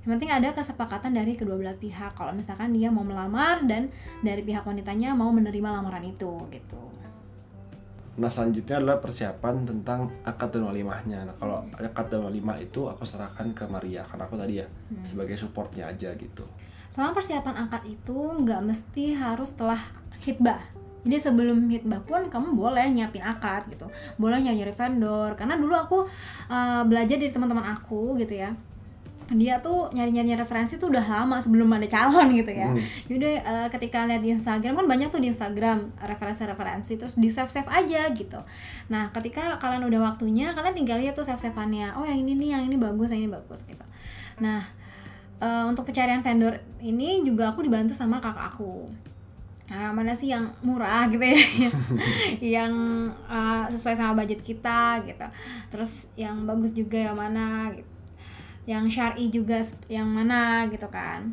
Yang 0.00 0.10
penting 0.16 0.32
ada 0.32 0.48
kesepakatan 0.56 1.12
dari 1.12 1.36
kedua 1.36 1.60
belah 1.60 1.76
pihak 1.76 2.16
kalau 2.16 2.32
misalkan 2.32 2.72
dia 2.72 2.88
mau 2.88 3.04
melamar 3.04 3.60
dan 3.68 3.92
dari 4.24 4.40
pihak 4.40 4.64
wanitanya 4.64 5.12
mau 5.12 5.28
menerima 5.28 5.68
lamaran 5.76 6.00
itu 6.08 6.40
gitu. 6.48 6.80
Nah 8.16 8.28
selanjutnya 8.32 8.80
adalah 8.80 8.96
persiapan 8.96 9.68
tentang 9.68 10.08
akad 10.24 10.56
dan 10.56 10.64
walimahnya. 10.72 11.28
Nah 11.28 11.36
kalau 11.36 11.68
akad 11.76 12.08
dan 12.08 12.24
walimah 12.24 12.56
itu 12.56 12.88
aku 12.88 13.04
serahkan 13.04 13.52
ke 13.52 13.68
Maria 13.68 14.08
karena 14.08 14.24
aku 14.24 14.40
tadi 14.40 14.64
ya 14.64 14.66
sebagai 15.04 15.36
supportnya 15.36 15.92
aja 15.92 16.16
gitu. 16.16 16.48
Selama 16.88 17.20
persiapan 17.20 17.68
akad 17.68 17.84
itu 17.84 18.16
nggak 18.16 18.60
mesti 18.64 19.14
harus 19.20 19.52
setelah 19.52 19.78
hitbah. 20.24 20.79
Jadi 21.00 21.16
sebelum 21.16 21.68
hitbah 21.72 22.04
pun 22.04 22.28
kamu 22.28 22.52
boleh 22.52 22.84
nyiapin 22.92 23.24
akad 23.24 23.68
gitu, 23.72 23.88
boleh 24.20 24.36
nyari 24.40 24.72
vendor. 24.72 25.32
Karena 25.32 25.56
dulu 25.56 25.72
aku 25.72 25.98
uh, 26.52 26.82
belajar 26.84 27.16
dari 27.16 27.32
teman-teman 27.32 27.64
aku 27.64 28.20
gitu 28.20 28.36
ya. 28.36 28.52
Dia 29.30 29.62
tuh 29.62 29.94
nyari-nyari 29.94 30.34
referensi 30.34 30.74
tuh 30.74 30.90
udah 30.90 31.06
lama 31.06 31.38
sebelum 31.38 31.70
ada 31.70 31.86
calon 31.86 32.34
gitu 32.42 32.50
ya. 32.50 32.68
Hmm. 32.68 32.82
Yaudah 33.06 33.32
uh, 33.46 33.68
ketika 33.70 34.04
lihat 34.04 34.20
di 34.26 34.34
Instagram 34.34 34.74
kan 34.74 34.86
banyak 34.90 35.08
tuh 35.08 35.22
di 35.22 35.30
Instagram 35.30 35.94
referensi-referensi 36.02 36.98
terus 36.98 37.14
di 37.14 37.30
save 37.30 37.48
save 37.48 37.70
aja 37.70 38.10
gitu. 38.10 38.42
Nah 38.90 39.14
ketika 39.14 39.56
kalian 39.62 39.86
udah 39.86 40.12
waktunya 40.12 40.52
kalian 40.52 40.74
tinggal 40.74 40.98
lihat 40.98 41.14
tuh 41.14 41.24
save 41.24 41.40
saveannya. 41.40 41.94
Oh 41.94 42.04
yang 42.04 42.26
ini 42.26 42.34
nih 42.36 42.48
yang 42.58 42.62
ini 42.66 42.76
bagus 42.76 43.14
yang 43.14 43.24
ini 43.24 43.30
bagus 43.30 43.62
gitu. 43.64 43.86
Nah 44.42 44.66
eh, 45.38 45.64
untuk 45.70 45.86
pencarian 45.86 46.26
vendor 46.26 46.58
ini 46.82 47.22
juga 47.22 47.54
aku 47.54 47.62
dibantu 47.62 47.94
sama 47.94 48.18
kakak 48.18 48.50
aku. 48.50 48.90
Nah, 49.70 49.94
mana 49.94 50.10
sih 50.10 50.34
yang 50.34 50.50
murah 50.66 51.06
gitu 51.06 51.22
ya, 51.22 51.38
yang, 52.58 52.74
eh, 53.30 53.64
sesuai 53.70 53.94
sama 53.94 54.18
budget 54.18 54.42
kita 54.42 54.98
gitu. 55.06 55.26
Terus 55.70 56.10
yang 56.18 56.42
bagus 56.42 56.74
juga 56.74 56.98
yang 56.98 57.14
mana 57.14 57.70
gitu. 57.70 57.86
Yang 58.66 58.84
syar'i 58.98 59.30
juga 59.30 59.62
yang 59.86 60.10
mana 60.10 60.66
gitu 60.66 60.90
kan. 60.90 61.30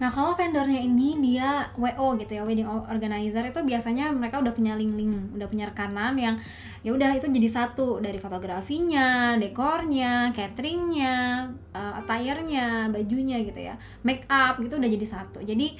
Nah, 0.00 0.08
kalau 0.08 0.32
vendornya 0.32 0.80
ini 0.80 1.20
dia 1.20 1.68
WO 1.76 2.16
gitu 2.16 2.40
ya, 2.40 2.42
wedding 2.48 2.64
organizer 2.64 3.44
itu 3.44 3.60
biasanya 3.60 4.08
mereka 4.16 4.40
udah 4.40 4.56
punya 4.56 4.72
link-link, 4.72 5.36
udah 5.36 5.44
punya 5.44 5.68
rekanan 5.68 6.16
yang 6.16 6.40
ya 6.80 6.96
udah 6.96 7.12
itu 7.20 7.28
jadi 7.28 7.44
satu 7.52 8.00
dari 8.00 8.16
fotografinya, 8.16 9.36
dekornya, 9.36 10.32
cateringnya, 10.32 11.44
uh, 11.76 12.00
attire-nya, 12.00 12.88
bajunya 12.88 13.44
gitu 13.44 13.60
ya, 13.60 13.76
make 14.00 14.24
up 14.32 14.56
gitu 14.56 14.80
udah 14.80 14.88
jadi 14.88 15.04
satu. 15.04 15.44
Jadi 15.44 15.76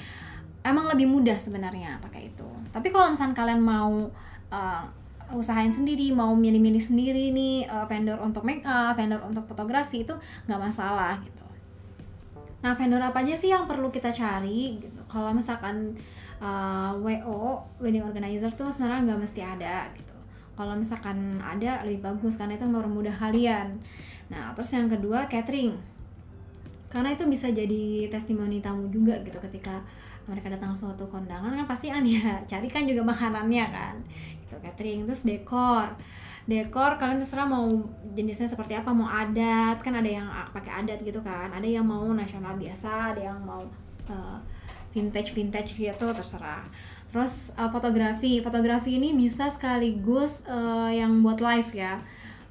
emang 0.65 0.87
lebih 0.93 1.09
mudah 1.09 1.37
sebenarnya 1.41 2.01
pakai 2.05 2.33
itu. 2.33 2.49
Tapi 2.71 2.89
kalau 2.93 3.13
misalnya 3.13 3.37
kalian 3.37 3.61
mau 3.63 4.09
uh, 4.53 4.83
usahain 5.35 5.71
sendiri, 5.71 6.11
mau 6.11 6.35
milih-milih 6.35 6.83
sendiri 6.83 7.31
nih 7.31 7.67
uh, 7.71 7.87
vendor 7.87 8.19
untuk 8.19 8.43
make 8.43 8.67
up, 8.67 8.99
vendor 8.99 9.23
untuk 9.23 9.47
fotografi 9.47 10.03
itu 10.03 10.15
nggak 10.51 10.61
masalah 10.61 11.19
gitu. 11.23 11.47
Nah, 12.61 12.77
vendor 12.77 13.01
apa 13.01 13.25
aja 13.25 13.35
sih 13.39 13.49
yang 13.49 13.65
perlu 13.65 13.89
kita 13.89 14.13
cari 14.13 14.77
gitu? 14.83 15.01
Kalau 15.09 15.33
misalkan 15.33 15.97
uh, 16.43 16.93
WO, 17.01 17.65
wedding 17.81 18.05
organizer 18.05 18.53
tuh 18.53 18.69
sebenarnya 18.69 19.13
nggak 19.13 19.21
mesti 19.23 19.41
ada 19.41 19.89
gitu. 19.97 20.13
Kalau 20.61 20.77
misalkan 20.77 21.41
ada 21.41 21.81
lebih 21.89 22.05
bagus 22.05 22.37
karena 22.37 22.61
itu 22.61 22.69
mempermudah 22.69 23.17
kalian. 23.17 23.81
Nah, 24.29 24.53
terus 24.53 24.77
yang 24.77 24.93
kedua 24.93 25.25
catering. 25.25 25.73
Karena 26.91 27.15
itu 27.15 27.25
bisa 27.31 27.49
jadi 27.49 28.11
testimoni 28.11 28.59
tamu 28.59 28.91
juga 28.91 29.15
gitu 29.23 29.39
ketika 29.41 29.81
mereka 30.31 30.47
datang 30.47 30.73
suatu 30.79 31.03
kondangan 31.11 31.51
kan 31.51 31.67
pasti 31.67 31.91
kan 31.91 32.07
ya 32.15 32.39
cari 32.47 32.71
kan 32.71 32.87
juga 32.87 33.03
makanannya 33.03 33.67
kan. 33.75 33.95
Gitu 34.47 34.55
catering 34.63 35.05
terus 35.11 35.27
dekor. 35.27 35.91
Dekor 36.47 36.97
kalian 36.97 37.19
terserah 37.19 37.47
mau 37.51 37.67
jenisnya 38.15 38.47
seperti 38.47 38.79
apa 38.79 38.95
mau 38.95 39.11
adat 39.11 39.83
kan 39.83 39.99
ada 39.99 40.07
yang 40.07 40.27
a- 40.31 40.49
pakai 40.55 40.87
adat 40.87 41.03
gitu 41.03 41.19
kan. 41.21 41.51
Ada 41.51 41.67
yang 41.67 41.85
mau 41.85 42.07
nasional 42.15 42.55
biasa 42.55 43.15
ada 43.15 43.35
yang 43.35 43.39
mau 43.43 43.67
vintage 44.91 45.35
vintage 45.35 45.79
gitu 45.79 46.07
terserah. 46.11 46.67
Terus 47.11 47.51
uh, 47.59 47.71
fotografi. 47.71 48.39
Fotografi 48.43 48.99
ini 48.99 49.15
bisa 49.15 49.51
sekaligus 49.51 50.47
uh, 50.47 50.91
yang 50.91 51.23
buat 51.23 51.43
live 51.43 51.71
ya. 51.75 51.99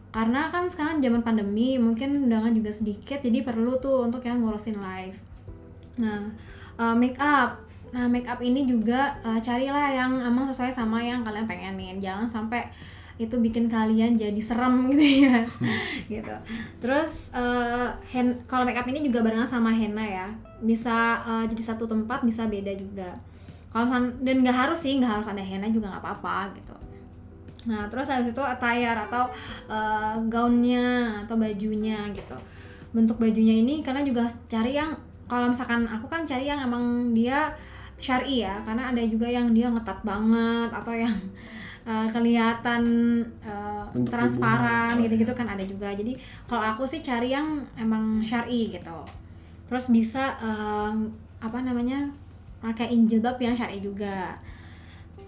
Karena 0.10 0.50
kan 0.50 0.66
sekarang 0.66 1.00
zaman 1.00 1.22
pandemi 1.22 1.78
mungkin 1.78 2.26
undangan 2.28 2.52
juga 2.52 2.74
sedikit 2.74 3.22
jadi 3.22 3.46
perlu 3.46 3.78
tuh 3.78 4.10
untuk 4.10 4.26
yang 4.26 4.42
ngurusin 4.42 4.80
live. 4.80 5.18
Nah 6.02 6.34
uh, 6.80 6.96
make 6.98 7.20
up 7.22 7.62
nah 7.90 8.06
make 8.06 8.30
up 8.30 8.38
ini 8.40 8.70
juga 8.70 9.18
uh, 9.26 9.42
carilah 9.42 9.90
yang 9.94 10.22
emang 10.22 10.50
sesuai 10.50 10.70
sama 10.70 11.02
yang 11.02 11.26
kalian 11.26 11.50
pengenin. 11.50 11.98
Jangan 11.98 12.28
sampai 12.30 12.70
itu 13.20 13.36
bikin 13.36 13.68
kalian 13.68 14.16
jadi 14.16 14.40
serem 14.40 14.86
gitu 14.96 15.28
ya. 15.28 15.44
Gitu. 16.08 16.36
Terus 16.80 17.36
uh, 17.36 17.92
kalau 18.48 18.64
make 18.64 18.80
up 18.80 18.88
ini 18.88 19.04
juga 19.04 19.26
barengan 19.26 19.50
sama 19.50 19.76
henna 19.76 20.06
ya. 20.08 20.28
Bisa 20.64 21.20
uh, 21.28 21.44
jadi 21.44 21.76
satu 21.76 21.84
tempat 21.84 22.24
bisa 22.24 22.48
beda 22.48 22.72
juga. 22.80 23.12
Kalau 23.70 23.86
dan 24.24 24.42
nggak 24.42 24.56
harus 24.56 24.80
sih 24.82 24.98
nggak 24.98 25.22
harus 25.22 25.28
ada 25.30 25.44
henna 25.44 25.70
juga 25.70 25.94
nggak 25.94 26.02
apa-apa 26.02 26.56
gitu. 26.58 26.76
Nah 27.68 27.92
terus 27.92 28.08
habis 28.08 28.32
itu 28.32 28.42
attire 28.42 28.98
atau 28.98 29.28
uh, 29.68 30.16
gaunnya 30.32 31.22
atau 31.28 31.36
bajunya 31.36 32.08
gitu. 32.16 32.38
Bentuk 32.96 33.20
bajunya 33.20 33.60
ini 33.60 33.84
karena 33.84 34.02
juga 34.02 34.32
cari 34.48 34.80
yang 34.80 34.96
kalau 35.30 35.52
misalkan 35.52 35.86
aku 35.86 36.10
kan 36.10 36.26
cari 36.26 36.50
yang 36.50 36.64
emang 36.66 37.14
dia 37.14 37.54
syari 38.00 38.48
ya 38.48 38.56
karena 38.64 38.96
ada 38.96 39.04
juga 39.04 39.28
yang 39.28 39.52
dia 39.52 39.68
ngetat 39.68 40.00
banget 40.08 40.70
atau 40.72 40.94
yang 40.96 41.14
uh, 41.84 42.08
kelihatan 42.10 42.84
uh, 43.44 43.86
Bentuk 43.92 44.12
transparan 44.12 44.98
gitu-gitu 45.04 45.36
kan 45.36 45.48
ada 45.52 45.64
juga. 45.68 45.92
Jadi 45.92 46.16
kalau 46.48 46.64
aku 46.64 46.88
sih 46.88 47.04
cari 47.04 47.36
yang 47.36 47.62
emang 47.76 48.24
syari 48.24 48.72
gitu. 48.72 49.00
Terus 49.70 49.92
bisa 49.94 50.40
um, 50.42 51.12
apa 51.40 51.60
namanya 51.62 52.10
pakai 52.60 52.92
jilbab 53.08 53.40
yang 53.40 53.56
syari 53.56 53.80
juga 53.80 54.36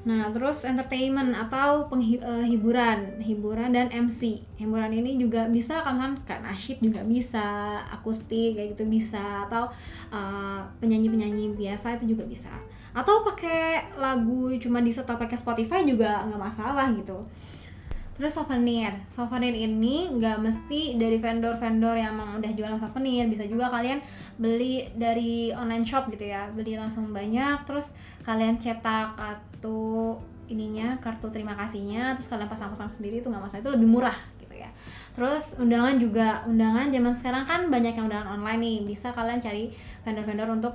Nah, 0.01 0.33
terus 0.33 0.65
entertainment 0.65 1.29
atau 1.37 1.85
penghiburan, 1.85 3.21
hiburan 3.21 3.69
dan 3.69 3.93
MC. 3.93 4.41
Hiburan 4.57 4.89
ini 4.89 5.21
juga 5.21 5.45
bisa 5.45 5.85
kan 5.85 6.17
kayak 6.25 6.41
nasyid 6.41 6.81
juga 6.81 7.05
bisa, 7.05 7.77
akustik 7.85 8.57
kayak 8.57 8.73
gitu 8.73 8.89
bisa 8.89 9.45
atau 9.45 9.69
uh, 10.09 10.65
penyanyi-penyanyi 10.81 11.53
biasa 11.53 12.01
itu 12.01 12.17
juga 12.17 12.25
bisa. 12.25 12.49
Atau 12.97 13.21
pakai 13.21 13.93
lagu 14.01 14.49
cuma 14.57 14.81
di 14.81 14.89
setel 14.89 15.21
pakai 15.21 15.37
Spotify 15.37 15.85
juga 15.85 16.25
nggak 16.25 16.41
masalah 16.41 16.89
gitu. 16.97 17.21
Terus 18.11 18.37
souvenir, 18.37 18.91
souvenir 19.07 19.55
ini 19.55 20.11
nggak 20.13 20.43
mesti 20.43 20.99
dari 20.99 21.17
vendor-vendor 21.17 21.95
yang 21.97 22.13
emang 22.13 22.37
udah 22.37 22.51
jualan 22.53 22.77
souvenir, 22.77 23.25
bisa 23.31 23.47
juga 23.47 23.71
kalian 23.71 23.97
beli 24.37 24.91
dari 24.93 25.49
online 25.55 25.87
shop 25.87 26.11
gitu 26.11 26.29
ya, 26.29 26.51
beli 26.53 26.77
langsung 26.77 27.09
banyak, 27.09 27.65
terus 27.65 27.95
kalian 28.21 28.61
cetak 28.61 29.17
kartu 29.17 30.19
ininya, 30.51 30.99
kartu 30.99 31.31
terima 31.31 31.55
kasihnya, 31.55 32.13
terus 32.13 32.27
kalian 32.27 32.51
pasang-pasang 32.51 32.91
sendiri 32.91 33.23
itu 33.23 33.31
nggak 33.31 33.41
masalah, 33.41 33.63
itu 33.63 33.71
lebih 33.73 33.87
murah 33.87 34.17
gitu 34.43 34.59
ya. 34.59 34.69
Terus 35.15 35.55
undangan 35.55 35.95
juga, 35.97 36.43
undangan 36.45 36.91
zaman 36.91 37.13
sekarang 37.15 37.43
kan 37.47 37.61
banyak 37.71 37.95
yang 37.95 38.05
undangan 38.11 38.37
online 38.37 38.59
nih, 38.59 38.77
bisa 38.91 39.15
kalian 39.15 39.39
cari 39.39 39.71
vendor-vendor 40.03 40.51
untuk 40.51 40.73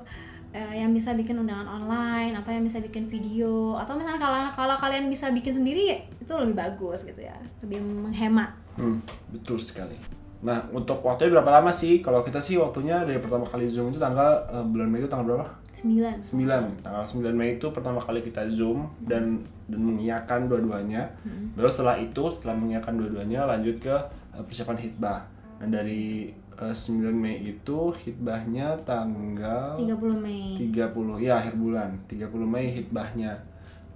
eh, 0.53 0.83
yang 0.83 0.91
bisa 0.95 1.15
bikin 1.15 1.39
undangan 1.39 1.67
online 1.67 2.35
atau 2.37 2.51
yang 2.53 2.63
bisa 2.63 2.79
bikin 2.79 3.07
video 3.07 3.75
atau 3.79 3.97
misalnya 3.97 4.21
kalau 4.21 4.41
kalau 4.55 4.77
kalian 4.79 5.11
bisa 5.11 5.31
bikin 5.31 5.63
sendiri 5.63 6.05
itu 6.21 6.33
lebih 6.35 6.55
bagus 6.55 7.07
gitu 7.07 7.23
ya 7.23 7.35
lebih 7.63 7.81
menghemat 7.83 8.53
Hmm, 8.77 9.01
betul 9.33 9.57
sekali. 9.57 9.97
Nah, 10.45 10.61
untuk 10.69 11.01
waktunya 11.01 11.33
berapa 11.33 11.49
lama 11.49 11.73
sih? 11.73 12.05
Kalau 12.05 12.21
kita 12.21 12.37
sih 12.37 12.61
waktunya 12.61 13.09
dari 13.09 13.17
pertama 13.25 13.49
kali 13.49 13.65
Zoom 13.65 13.89
itu 13.89 13.97
tanggal 13.97 14.45
eh, 14.53 14.61
bulan 14.61 14.89
Mei 14.93 15.01
itu 15.01 15.09
tanggal 15.09 15.33
berapa? 15.33 15.49
9 15.73 16.21
9. 16.21 16.85
Tanggal 16.85 17.05
9 17.05 17.33
Mei 17.33 17.57
itu 17.57 17.67
pertama 17.73 18.01
kali 18.05 18.21
kita 18.21 18.45
Zoom 18.53 18.85
dan 19.01 19.49
dan 19.65 19.81
mengiyakan 19.81 20.53
dua-duanya. 20.53 21.09
Baru 21.57 21.73
setelah 21.73 21.97
itu, 21.97 22.29
setelah 22.29 22.53
mengiyakan 22.53 23.01
dua-duanya 23.01 23.49
lanjut 23.49 23.81
ke 23.81 23.97
eh, 24.37 24.45
persiapan 24.45 24.77
hitbah. 24.77 25.25
Nah, 25.65 25.69
dari 25.73 26.29
eh, 26.57 26.73
9 26.73 27.13
Mei 27.13 27.37
itu 27.47 27.79
hitbahnya 27.95 28.73
tanggal 28.83 29.77
30 29.77 30.17
Mei. 30.17 30.57
30 30.59 31.17
ya 31.19 31.37
akhir 31.37 31.55
bulan. 31.55 31.91
30 32.07 32.27
Mei 32.45 32.69
hitbahnya 32.71 33.33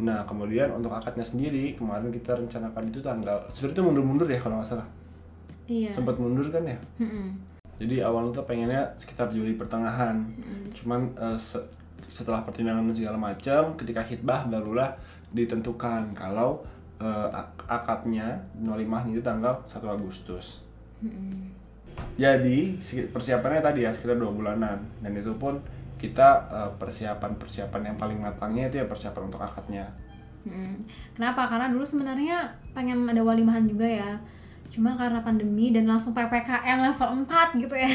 nah 0.00 0.24
kemudian 0.24 0.72
untuk 0.72 0.88
akadnya 0.88 1.20
sendiri 1.20 1.76
kemarin 1.76 2.08
kita 2.08 2.32
rencanakan 2.32 2.88
itu 2.88 3.04
tanggal 3.04 3.36
sebenarnya 3.48 3.76
itu 3.76 3.82
mundur-mundur 3.84 4.24
ya 4.26 4.40
kalau 4.40 4.56
nggak 4.56 4.70
salah. 4.70 4.88
Iya. 5.68 5.88
Sempat 5.88 6.16
mundur 6.16 6.48
kan 6.48 6.64
ya? 6.64 6.78
Mm-mm. 6.98 7.36
jadi 7.76 8.04
awalnya 8.04 8.32
tuh 8.32 8.44
pengennya 8.44 8.80
sekitar 8.96 9.28
Juli 9.28 9.54
pertengahan. 9.54 10.16
Cuman 10.72 11.04
eh, 11.16 11.36
se- 11.36 11.64
setelah 12.08 12.40
pertimbangan 12.42 12.88
segala 12.90 13.16
macam 13.16 13.72
ketika 13.76 14.00
hitbah 14.00 14.48
barulah 14.48 14.92
ditentukan 15.30 16.10
kalau 16.12 16.60
ak- 17.00 17.64
akadnya 17.64 18.36
nolimahnya 18.56 19.16
itu 19.16 19.22
tanggal 19.22 19.56
1 19.64 19.80
Agustus. 19.86 20.60
Mm-mm. 21.00 21.48
Jadi 22.20 22.58
persiapannya 23.10 23.60
tadi 23.64 23.80
ya 23.86 23.90
sekitar 23.90 24.20
dua 24.20 24.28
bulanan 24.28 24.76
dan 25.00 25.12
itu 25.16 25.32
pun 25.40 25.56
kita 26.00 26.28
eh, 26.48 26.70
persiapan-persiapan 26.80 27.92
yang 27.92 27.96
paling 28.00 28.18
matangnya 28.20 28.72
itu 28.72 28.76
ya 28.80 28.86
persiapan 28.88 29.28
untuk 29.28 29.40
akadnya. 29.44 29.84
Mm-mm. 30.48 30.88
Kenapa? 31.12 31.44
Karena 31.44 31.68
dulu 31.68 31.84
sebenarnya 31.84 32.48
pengen 32.72 33.04
ada 33.04 33.20
walimahan 33.20 33.68
juga 33.68 33.84
ya. 33.84 34.16
Cuma 34.72 34.96
karena 34.96 35.20
pandemi 35.20 35.74
dan 35.74 35.84
langsung 35.84 36.16
PPKM 36.16 36.78
level 36.80 37.28
4 37.28 37.60
gitu 37.60 37.74
ya. 37.76 37.90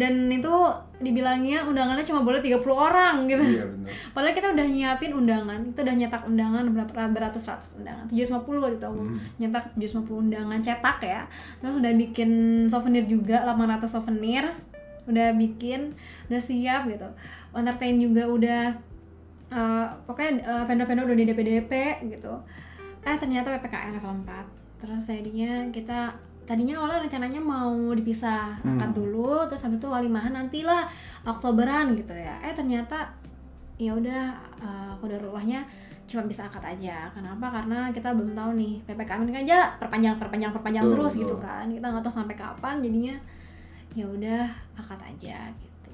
Dan 0.00 0.30
itu 0.30 0.54
dibilangnya 0.96 1.60
undangannya 1.68 2.00
cuma 2.08 2.24
boleh 2.24 2.40
30 2.40 2.64
orang 2.72 3.28
gitu. 3.28 3.44
iya 3.44 3.68
benar. 3.68 3.92
Padahal 4.16 4.32
kita 4.32 4.48
udah 4.56 4.64
nyiapin 4.64 5.12
undangan, 5.12 5.58
kita 5.68 5.80
udah 5.84 5.94
nyetak 6.00 6.22
undangan 6.24 6.64
berapa 6.72 7.12
beratus-ratus 7.12 7.76
undangan, 7.76 8.08
750 8.08 8.72
gitu 8.80 8.84
aku 8.88 9.02
Hmm. 9.04 9.18
nyetak 9.36 9.64
750 9.76 10.24
undangan 10.24 10.58
cetak 10.64 10.98
ya. 11.04 11.22
Terus 11.60 11.74
udah 11.76 11.92
bikin 11.92 12.30
souvenir 12.72 13.04
juga 13.04 13.44
800 13.44 13.92
souvenir, 13.92 14.44
udah 15.04 15.28
bikin, 15.36 15.92
udah 16.32 16.40
siap 16.40 16.88
gitu. 16.88 17.08
Entertain 17.52 18.00
juga 18.00 18.24
udah 18.32 18.62
eh, 19.46 19.86
pokoknya 20.08 20.32
eh, 20.42 20.64
vendor-vendor 20.64 21.06
udah 21.06 21.18
di 21.20 21.24
DP-DP 21.28 21.72
gitu. 22.08 22.34
Eh 23.04 23.16
ternyata 23.20 23.52
PPKM 23.52 24.00
level 24.00 24.24
4. 24.24 24.82
Terus 24.82 25.02
jadinya 25.06 25.68
kita 25.70 26.16
tadinya 26.46 26.78
awalnya 26.78 27.04
rencananya 27.04 27.42
mau 27.42 27.74
dipisah 27.90 28.56
Hmm. 28.62 28.78
akad 28.78 28.94
dulu 28.94 29.44
terus 29.44 29.66
habis 29.66 29.76
itu 29.76 29.88
walimahan 29.90 30.32
nantilah 30.32 30.86
Oktoberan 31.26 31.98
gitu 31.98 32.14
ya 32.14 32.38
eh 32.40 32.54
ternyata 32.54 33.10
ya 33.76 33.92
udah 33.92 34.32
uh, 34.62 34.92
kodarullahnya 35.02 35.66
cuma 36.06 36.22
bisa 36.24 36.46
akad 36.46 36.62
aja 36.62 37.10
kenapa 37.10 37.50
karena 37.50 37.90
kita 37.90 38.14
belum 38.14 38.32
tahu 38.32 38.54
nih 38.54 38.78
ppkm 38.86 39.26
ini 39.26 39.32
kan 39.34 39.42
aja 39.42 39.58
perpanjang 39.76 40.14
perpanjang 40.16 40.54
perpanjang 40.54 40.86
terus 40.86 41.12
gitu 41.18 41.34
kan 41.36 41.66
kita 41.66 41.82
nggak 41.82 42.00
tahu 42.00 42.14
sampai 42.14 42.38
kapan 42.38 42.78
jadinya 42.78 43.18
ya 43.92 44.06
udah 44.06 44.46
akad 44.78 45.02
aja 45.02 45.50
gitu 45.50 45.90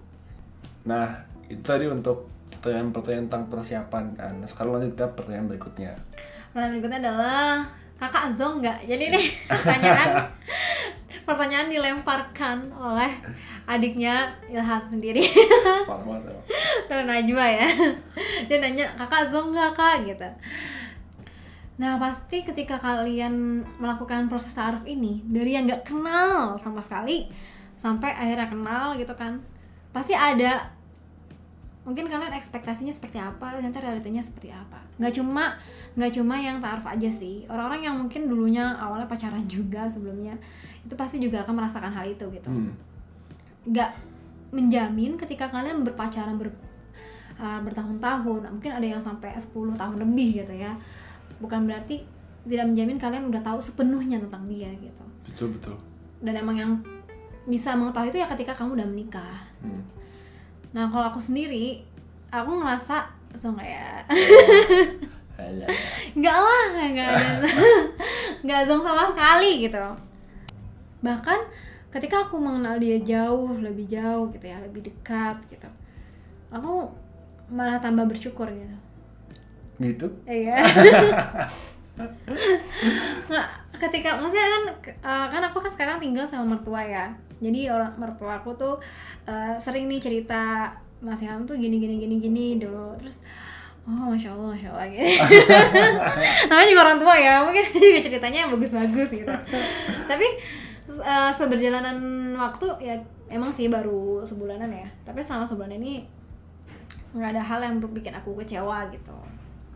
Nah 0.85 1.09
itu 1.49 1.63
tadi 1.63 1.89
untuk 1.89 2.29
pertanyaan-pertanyaan 2.53 3.27
tentang 3.27 3.45
persiapan 3.51 4.05
kan. 4.15 4.33
Nah, 4.39 4.47
sekarang 4.47 4.79
lanjut 4.79 4.95
ke 4.95 5.05
pertanyaan 5.15 5.47
berikutnya. 5.47 5.93
pertanyaan 6.51 6.73
berikutnya 6.79 7.01
adalah 7.03 7.47
kakak 8.03 8.35
zong 8.35 8.59
nggak? 8.59 8.83
Jadi 8.83 9.05
nih 9.15 9.25
pertanyaan 9.51 10.11
pertanyaan 11.29 11.71
dilemparkan 11.71 12.67
oleh 12.75 13.11
adiknya 13.71 14.35
Ilham 14.51 14.83
sendiri. 14.83 15.23
Karena 16.91 17.05
Najwa 17.07 17.47
ya. 17.47 17.69
Dia 18.51 18.59
nanya 18.59 18.91
kakak 18.99 19.23
zong 19.31 19.55
nggak 19.55 19.71
kak? 19.79 19.97
Gitu. 20.03 20.29
Nah 21.79 21.97
pasti 22.03 22.43
ketika 22.43 22.77
kalian 22.83 23.63
melakukan 23.81 24.29
proses 24.29 24.53
ta'aruf 24.53 24.85
ini 24.85 25.25
Dari 25.25 25.57
yang 25.57 25.65
nggak 25.65 25.89
kenal 25.89 26.61
sama 26.61 26.85
sekali 26.85 27.33
Sampai 27.81 28.13
akhirnya 28.13 28.47
kenal 28.47 28.93
gitu 29.01 29.17
kan 29.17 29.41
Pasti 29.89 30.13
ada 30.13 30.69
Mungkin 31.83 32.07
kalian 32.07 32.31
ekspektasinya 32.33 32.95
seperti 32.95 33.19
apa, 33.19 33.59
ternyata 33.59 33.83
realitanya 33.83 34.23
seperti 34.23 34.55
apa 34.55 34.79
Nggak 35.03 35.19
cuma 35.19 35.59
nggak 35.99 36.13
cuma 36.15 36.39
yang 36.39 36.63
ta'aruf 36.63 36.87
aja 36.87 37.11
sih 37.11 37.43
Orang-orang 37.51 37.83
yang 37.83 37.99
mungkin 37.99 38.31
dulunya 38.31 38.71
awalnya 38.79 39.11
pacaran 39.11 39.43
juga 39.51 39.91
sebelumnya 39.91 40.39
Itu 40.87 40.95
pasti 40.95 41.19
juga 41.19 41.43
akan 41.43 41.59
merasakan 41.59 41.91
hal 41.91 42.07
itu 42.07 42.23
gitu 42.31 42.49
Hmm. 42.49 42.71
nggak 43.63 43.91
menjamin 44.51 45.15
ketika 45.17 45.47
kalian 45.49 45.81
berpacaran 45.81 46.35
ber, 46.35 46.51
uh, 47.37 47.59
bertahun-tahun 47.63 48.51
mungkin 48.51 48.73
ada 48.73 48.85
yang 48.85 48.99
sampai 48.99 49.33
10 49.33 49.49
tahun 49.73 49.97
lebih 49.97 50.43
gitu 50.43 50.53
ya 50.53 50.75
bukan 51.39 51.65
berarti 51.65 52.03
tidak 52.43 52.67
menjamin 52.69 52.99
kalian 52.99 53.25
udah 53.27 53.39
tahu 53.41 53.59
sepenuhnya 53.59 54.19
tentang 54.19 54.45
dia 54.47 54.67
gitu 54.73 55.05
Betul 55.25 55.49
betul. 55.55 55.77
dan 56.21 56.35
emang 56.37 56.57
yang 56.59 56.73
bisa 57.43 57.73
mengetahui 57.73 58.11
itu 58.11 58.19
ya 58.19 58.27
ketika 58.29 58.53
kamu 58.53 58.79
udah 58.79 58.87
menikah 58.87 59.39
Hmm. 59.63 59.83
Nah 60.73 60.89
kalau 60.89 61.13
aku 61.13 61.21
sendiri 61.21 61.85
aku 62.33 62.51
ngerasa 62.61 63.05
so 63.37 63.53
nggak 63.53 63.69
ya? 63.69 63.91
Alah. 65.41 65.69
nggak 66.17 66.37
lah 66.37 66.65
nggak 66.73 67.09
ada. 67.09 67.49
Nggak 68.45 68.67
zong 68.67 68.83
sama 68.83 69.07
sekali 69.07 69.65
gitu. 69.65 69.81
Bahkan 71.01 71.39
ketika 71.93 72.27
aku 72.27 72.41
mengenal 72.41 72.81
dia 72.81 72.99
jauh 73.05 73.53
lebih 73.61 73.85
jauh 73.85 74.33
gitu 74.33 74.49
ya 74.49 74.57
lebih 74.65 74.81
dekat 74.89 75.37
gitu 75.53 75.69
aku 76.53 76.89
malah 77.53 77.81
tambah 77.81 78.09
bersyukur 78.09 78.49
gitu. 78.49 78.77
Gitu? 79.81 80.07
iya. 80.25 80.57
Nggak 83.29 83.47
ketika 83.77 84.17
maksudnya 84.17 84.49
kan 84.49 84.63
eh, 84.89 85.27
kan 85.29 85.43
aku 85.45 85.59
kan 85.61 85.73
sekarang 85.73 85.97
tinggal 86.01 86.25
sama 86.25 86.57
mertua 86.57 86.81
ya 86.81 87.13
jadi 87.43 87.75
orang 87.75 87.93
mertua 87.99 88.39
aku 88.39 88.55
tuh 88.55 88.79
eh, 89.27 89.59
sering 89.59 89.91
nih 89.91 89.99
cerita 89.99 90.71
Mas 91.03 91.19
Ilham 91.19 91.43
tuh 91.43 91.59
gini 91.59 91.83
gini 91.83 91.99
gini 91.99 92.17
gini 92.23 92.47
dulu. 92.63 92.95
Terus 92.95 93.19
oh 93.83 94.15
masya 94.15 94.31
allah 94.31 94.55
masya 94.55 94.71
allah 94.71 94.87
gitu. 94.87 95.03
Namanya 96.49 96.69
juga 96.71 96.83
orang 96.87 96.99
tua 97.03 97.15
ya 97.19 97.43
mungkin 97.43 97.67
juga 97.91 98.01
ceritanya 98.01 98.39
yang 98.47 98.51
bagus-bagus 98.55 99.11
gitu. 99.11 99.35
Tapi 100.07 100.27
eh, 100.87 101.31
seberjalanan 101.35 101.99
waktu 102.39 102.67
ya 102.79 102.95
emang 103.27 103.51
sih 103.51 103.67
baru 103.67 104.23
sebulanan 104.23 104.71
ya. 104.71 104.87
Tapi 105.03 105.19
selama 105.19 105.43
sebulan 105.43 105.75
ini 105.83 106.07
nggak 107.13 107.37
ada 107.37 107.43
hal 107.43 107.61
yang 107.61 107.83
bikin 107.83 108.15
aku 108.15 108.39
kecewa 108.39 108.87
gitu. 108.95 109.19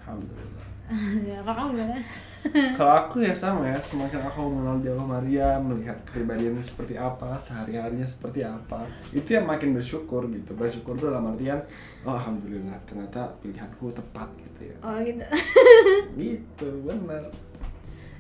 Alhamdulillah. 0.07 0.66
ya, 1.29 1.39
kalau 1.43 1.55
kamu 1.55 1.71
gimana? 1.75 1.99
Kalau 2.79 2.95
aku 2.95 3.27
ya 3.27 3.35
sama 3.35 3.67
ya, 3.67 3.75
semakin 3.75 4.23
aku 4.23 4.47
mengenal 4.47 4.79
Dewa 4.79 5.03
Maria, 5.03 5.59
melihat 5.59 5.99
kepribadiannya 6.07 6.63
seperti 6.63 6.95
apa, 6.95 7.35
sehari-harinya 7.35 8.07
seperti 8.07 8.47
apa, 8.47 8.87
itu 9.11 9.35
yang 9.35 9.51
makin 9.51 9.75
bersyukur 9.75 10.31
gitu. 10.31 10.55
Bersyukur 10.55 10.95
tuh 10.95 11.11
dalam 11.11 11.35
artian, 11.35 11.59
oh 12.07 12.15
alhamdulillah 12.15 12.79
ternyata 12.87 13.27
pilihanku 13.43 13.91
tepat 13.91 14.31
gitu 14.39 14.71
ya. 14.71 14.77
Oh 14.79 14.95
gitu. 15.03 15.27
Gitu, 16.23 16.69
benar. 16.87 17.27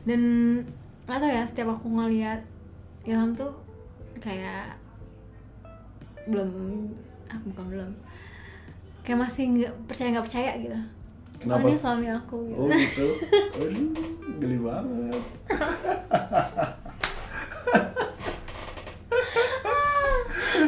Dan 0.02 0.22
nggak 1.06 1.18
tahu 1.22 1.30
ya 1.30 1.42
setiap 1.46 1.68
aku 1.70 1.86
ngeliat 1.86 2.42
Ilham 3.06 3.30
tuh 3.38 3.54
kayak 4.18 4.74
belum 6.26 6.50
ah 7.30 7.38
bukan 7.46 7.64
belum 7.70 7.90
kayak 9.06 9.22
masih 9.22 9.54
nggak 9.54 9.72
percaya 9.86 10.08
nggak 10.18 10.26
percaya 10.26 10.50
gitu. 10.58 10.78
Kenapa? 11.46 11.62
Oh 11.62 11.70
ini 11.70 11.78
suami 11.78 12.06
aku 12.10 12.36
gitu. 12.50 12.58
Oh 12.58 12.68
gitu. 12.74 13.08
Aduh, 13.62 13.90
geli 14.42 14.58
banget. 14.58 15.22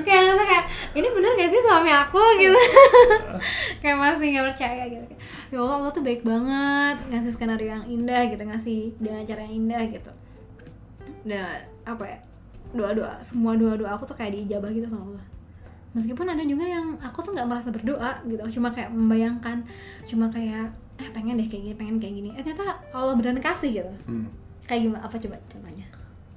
kayak 0.04 0.20
ngerasa 0.24 0.44
kayak 0.44 0.64
ini 0.96 1.08
bener 1.12 1.30
gak 1.36 1.50
sih 1.50 1.60
suami 1.60 1.90
aku 1.92 2.22
gitu 2.40 2.58
kayak 3.82 3.98
masih 3.98 4.26
nggak 4.34 4.46
percaya 4.52 4.82
gitu 4.88 5.04
ya 5.52 5.58
Allah 5.60 5.76
Allah 5.84 5.92
tuh 5.92 6.04
baik 6.04 6.22
banget 6.24 6.96
ngasih 7.12 7.32
skenario 7.36 7.68
yang 7.76 7.84
indah 7.88 8.22
gitu 8.28 8.42
ngasih 8.44 8.80
dengan 9.00 9.22
cara 9.24 9.40
yang 9.44 9.54
indah 9.66 9.82
gitu 9.88 10.12
dan 11.24 11.64
apa 11.84 12.04
ya 12.04 12.18
doa 12.72 12.90
doa 12.92 13.14
semua 13.24 13.56
doa 13.56 13.76
doa 13.76 13.96
aku 13.96 14.04
tuh 14.04 14.16
kayak 14.16 14.36
diijabah 14.36 14.72
gitu 14.72 14.88
sama 14.88 15.12
Allah 15.12 15.24
meskipun 15.90 16.26
ada 16.26 16.42
juga 16.42 16.62
yang 16.62 16.96
aku 16.98 17.20
tuh 17.20 17.32
nggak 17.32 17.48
merasa 17.48 17.68
berdoa 17.70 18.20
gitu 18.24 18.60
cuma 18.60 18.68
kayak 18.70 18.90
membayangkan 18.90 19.64
cuma 20.04 20.28
kayak 20.28 20.68
eh 20.96 21.08
pengen 21.10 21.38
deh 21.38 21.46
kayak 21.46 21.62
gini 21.64 21.74
pengen 21.74 21.96
kayak 21.96 22.14
gini 22.14 22.28
eh 22.34 22.42
ternyata 22.42 22.76
Allah 22.90 23.14
beneran 23.14 23.38
kasih 23.38 23.70
gitu 23.76 23.92
Hmm. 24.04 24.26
kayak 24.64 24.84
gimana 24.84 25.00
apa 25.02 25.16
coba 25.16 25.36
contohnya 25.46 25.86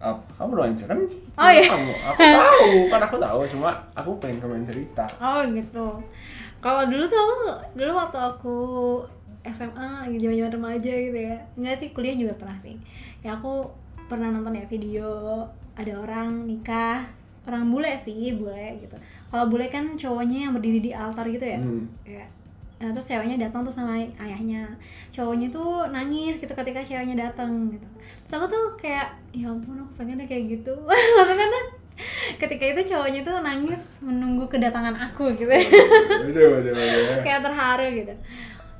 Apa? 0.01 0.17
Kamu 0.33 0.57
doain 0.57 0.73
kan? 0.73 0.97
Oh, 1.37 1.45
iya. 1.45 1.61
Kamu. 1.61 1.93
Aku 1.93 2.17
tahu, 2.41 2.69
kan 2.89 3.01
aku 3.05 3.17
tahu. 3.21 3.39
Cuma 3.45 3.69
aku 3.93 4.17
pengen 4.17 4.41
komen 4.41 4.65
cerita. 4.65 5.05
Oh 5.21 5.45
gitu. 5.45 6.01
Kalau 6.57 6.89
dulu 6.89 7.05
tuh 7.05 7.21
aku 7.21 7.37
dulu 7.77 7.91
waktu 7.93 8.17
aku 8.17 8.57
SMA 9.45 10.09
gitu 10.09 10.25
zaman-zaman 10.25 10.57
remaja 10.57 10.89
gitu 10.89 11.13
ya. 11.21 11.37
Enggak 11.53 11.77
sih 11.77 11.93
kuliah 11.93 12.17
juga 12.17 12.33
pernah 12.33 12.57
sih. 12.57 12.81
Ya 13.21 13.37
aku 13.37 13.69
pernah 14.09 14.33
nonton 14.33 14.57
ya 14.57 14.65
video 14.65 15.45
ada 15.77 15.93
orang 15.93 16.49
nikah 16.49 17.05
orang 17.49 17.73
bule 17.73 17.91
sih 17.97 18.37
bule 18.37 18.77
gitu. 18.77 18.95
Kalau 19.33 19.49
bule 19.49 19.65
kan 19.71 19.97
cowoknya 19.97 20.49
yang 20.49 20.51
berdiri 20.53 20.79
di 20.79 20.91
altar 20.93 21.25
gitu 21.25 21.45
ya? 21.45 21.57
Hmm. 21.57 21.89
ya. 22.05 22.25
Nah, 22.81 22.89
terus 22.97 23.05
ceweknya 23.05 23.37
datang 23.37 23.61
tuh 23.61 23.73
sama 23.73 23.97
ayahnya. 23.97 24.65
Cowoknya 25.13 25.53
tuh 25.53 25.89
nangis 25.93 26.41
gitu 26.41 26.49
ketika 26.49 26.81
ceweknya 26.81 27.29
datang 27.29 27.69
gitu. 27.69 27.85
Terus 28.25 28.33
aku 28.41 28.45
tuh 28.49 28.65
kayak 28.81 29.13
ya 29.33 29.53
ampun 29.53 29.85
aku 29.85 29.91
pengen 30.01 30.21
deh 30.21 30.27
kayak 30.29 30.57
gitu. 30.57 30.73
Maksudnya 31.17 31.47
tuh 31.49 31.65
ketika 32.41 32.63
itu 32.65 32.81
cowoknya 32.93 33.21
tuh 33.21 33.35
nangis 33.45 33.81
menunggu 34.01 34.49
kedatangan 34.49 34.97
aku 34.97 35.33
gitu. 35.37 35.49
Waduh, 35.49 36.45
waduh, 36.57 36.73
waduh. 36.73 37.21
kayak 37.21 37.41
terharu 37.45 37.87
gitu. 37.93 38.13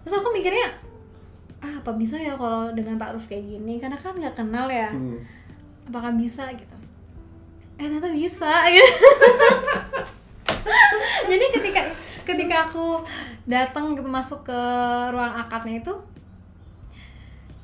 Terus 0.06 0.14
aku 0.18 0.30
mikirnya 0.34 0.70
ah 1.62 1.78
apa 1.78 1.94
bisa 1.94 2.18
ya 2.18 2.34
kalau 2.34 2.74
dengan 2.74 2.98
taaruf 2.98 3.30
kayak 3.30 3.46
gini? 3.46 3.78
Karena 3.78 3.98
kan 3.98 4.18
nggak 4.18 4.38
kenal 4.38 4.70
ya. 4.70 4.90
Hmm. 4.90 5.22
apakah 5.82 6.14
bisa 6.16 6.48
gitu 6.56 6.82
eh 7.82 7.90
ternyata 7.90 8.14
bisa 8.14 8.52
gitu. 8.70 8.94
Jadi 11.32 11.46
ketika 11.50 11.82
ketika 12.22 12.70
aku 12.70 13.02
datang 13.50 13.98
gitu 13.98 14.06
masuk 14.06 14.46
ke 14.46 14.62
ruang 15.10 15.34
akadnya 15.34 15.82
itu 15.82 15.94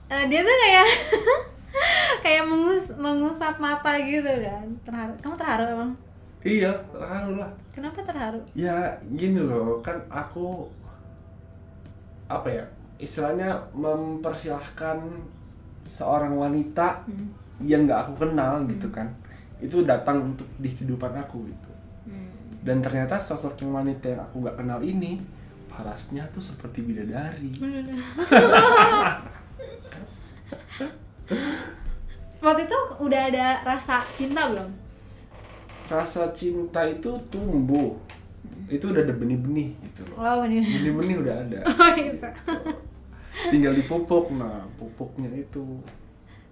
eh, 0.10 0.25
dia 0.25 0.41
tuh 0.41 0.58
kayak 0.58 0.88
kayak 2.25 2.43
mengus 2.49 2.89
mengusap 2.97 3.62
mata 3.62 3.93
gitu 4.01 4.25
kan. 4.41 4.65
Terharu 4.82 5.13
kamu 5.21 5.36
terharu 5.38 5.63
emang? 5.69 5.91
Iya, 6.41 6.71
terharu 6.89 7.38
lah. 7.38 7.51
kenapa 7.69 8.01
terharu? 8.01 8.39
Ya 8.56 8.95
gini 9.12 9.38
loh, 9.38 9.84
kan 9.84 9.99
aku 10.08 10.71
apa 12.25 12.49
ya 12.49 12.65
istilahnya 12.97 13.53
mempersilahkan 13.71 14.97
seorang 15.86 16.34
wanita 16.34 17.06
Hmm. 17.06 17.30
yang 17.62 17.86
nggak 17.86 18.01
aku 18.03 18.25
kenal 18.25 18.65
gitu 18.67 18.89
kan 18.91 19.08
itu 19.57 19.81
datang 19.81 20.33
untuk 20.33 20.47
di 20.61 20.69
kehidupan 20.69 21.17
aku 21.17 21.45
gitu. 21.49 21.71
Hmm. 22.07 22.31
dan 22.63 22.79
ternyata 22.79 23.19
sosok 23.19 23.59
yang 23.59 23.83
wanita 23.83 24.07
yang 24.07 24.23
aku 24.23 24.39
nggak 24.39 24.55
kenal 24.55 24.79
ini 24.79 25.19
parasnya 25.67 26.25
tuh 26.33 26.41
seperti 26.41 26.81
bidadari. 26.81 27.53
Waktu 32.37 32.61
itu 32.63 32.79
udah 33.03 33.21
ada 33.29 33.61
rasa 33.61 34.01
cinta 34.15 34.49
belum? 34.49 34.71
Rasa 35.91 36.31
cinta 36.33 36.81
itu 36.87 37.13
tumbuh. 37.29 37.93
Itu 38.67 38.89
udah 38.89 39.05
ada 39.05 39.13
benih-benih 39.13 39.75
gitu 39.91 40.01
loh. 40.11 40.17
Oh 40.17 40.41
benih-benih 40.41 41.15
udah 41.21 41.35
ada. 41.45 41.59
Oh 41.77 41.89
gitu. 41.93 42.27
Tinggal 43.53 43.77
dipupuk 43.77 44.33
nah 44.33 44.65
pupuknya 44.81 45.29
itu. 45.29 45.77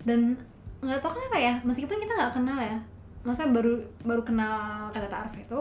Dan 0.05 0.37
nggak 0.85 1.01
tahu 1.01 1.17
kenapa 1.17 1.37
ya 1.41 1.53
meskipun 1.65 1.97
kita 1.97 2.13
nggak 2.13 2.33
kenal 2.37 2.61
ya 2.61 2.77
maksudnya 3.25 3.51
baru 3.51 3.73
baru 4.01 4.21
kenal 4.21 4.55
kata 4.89 5.07
taaruf 5.07 5.33
itu 5.35 5.59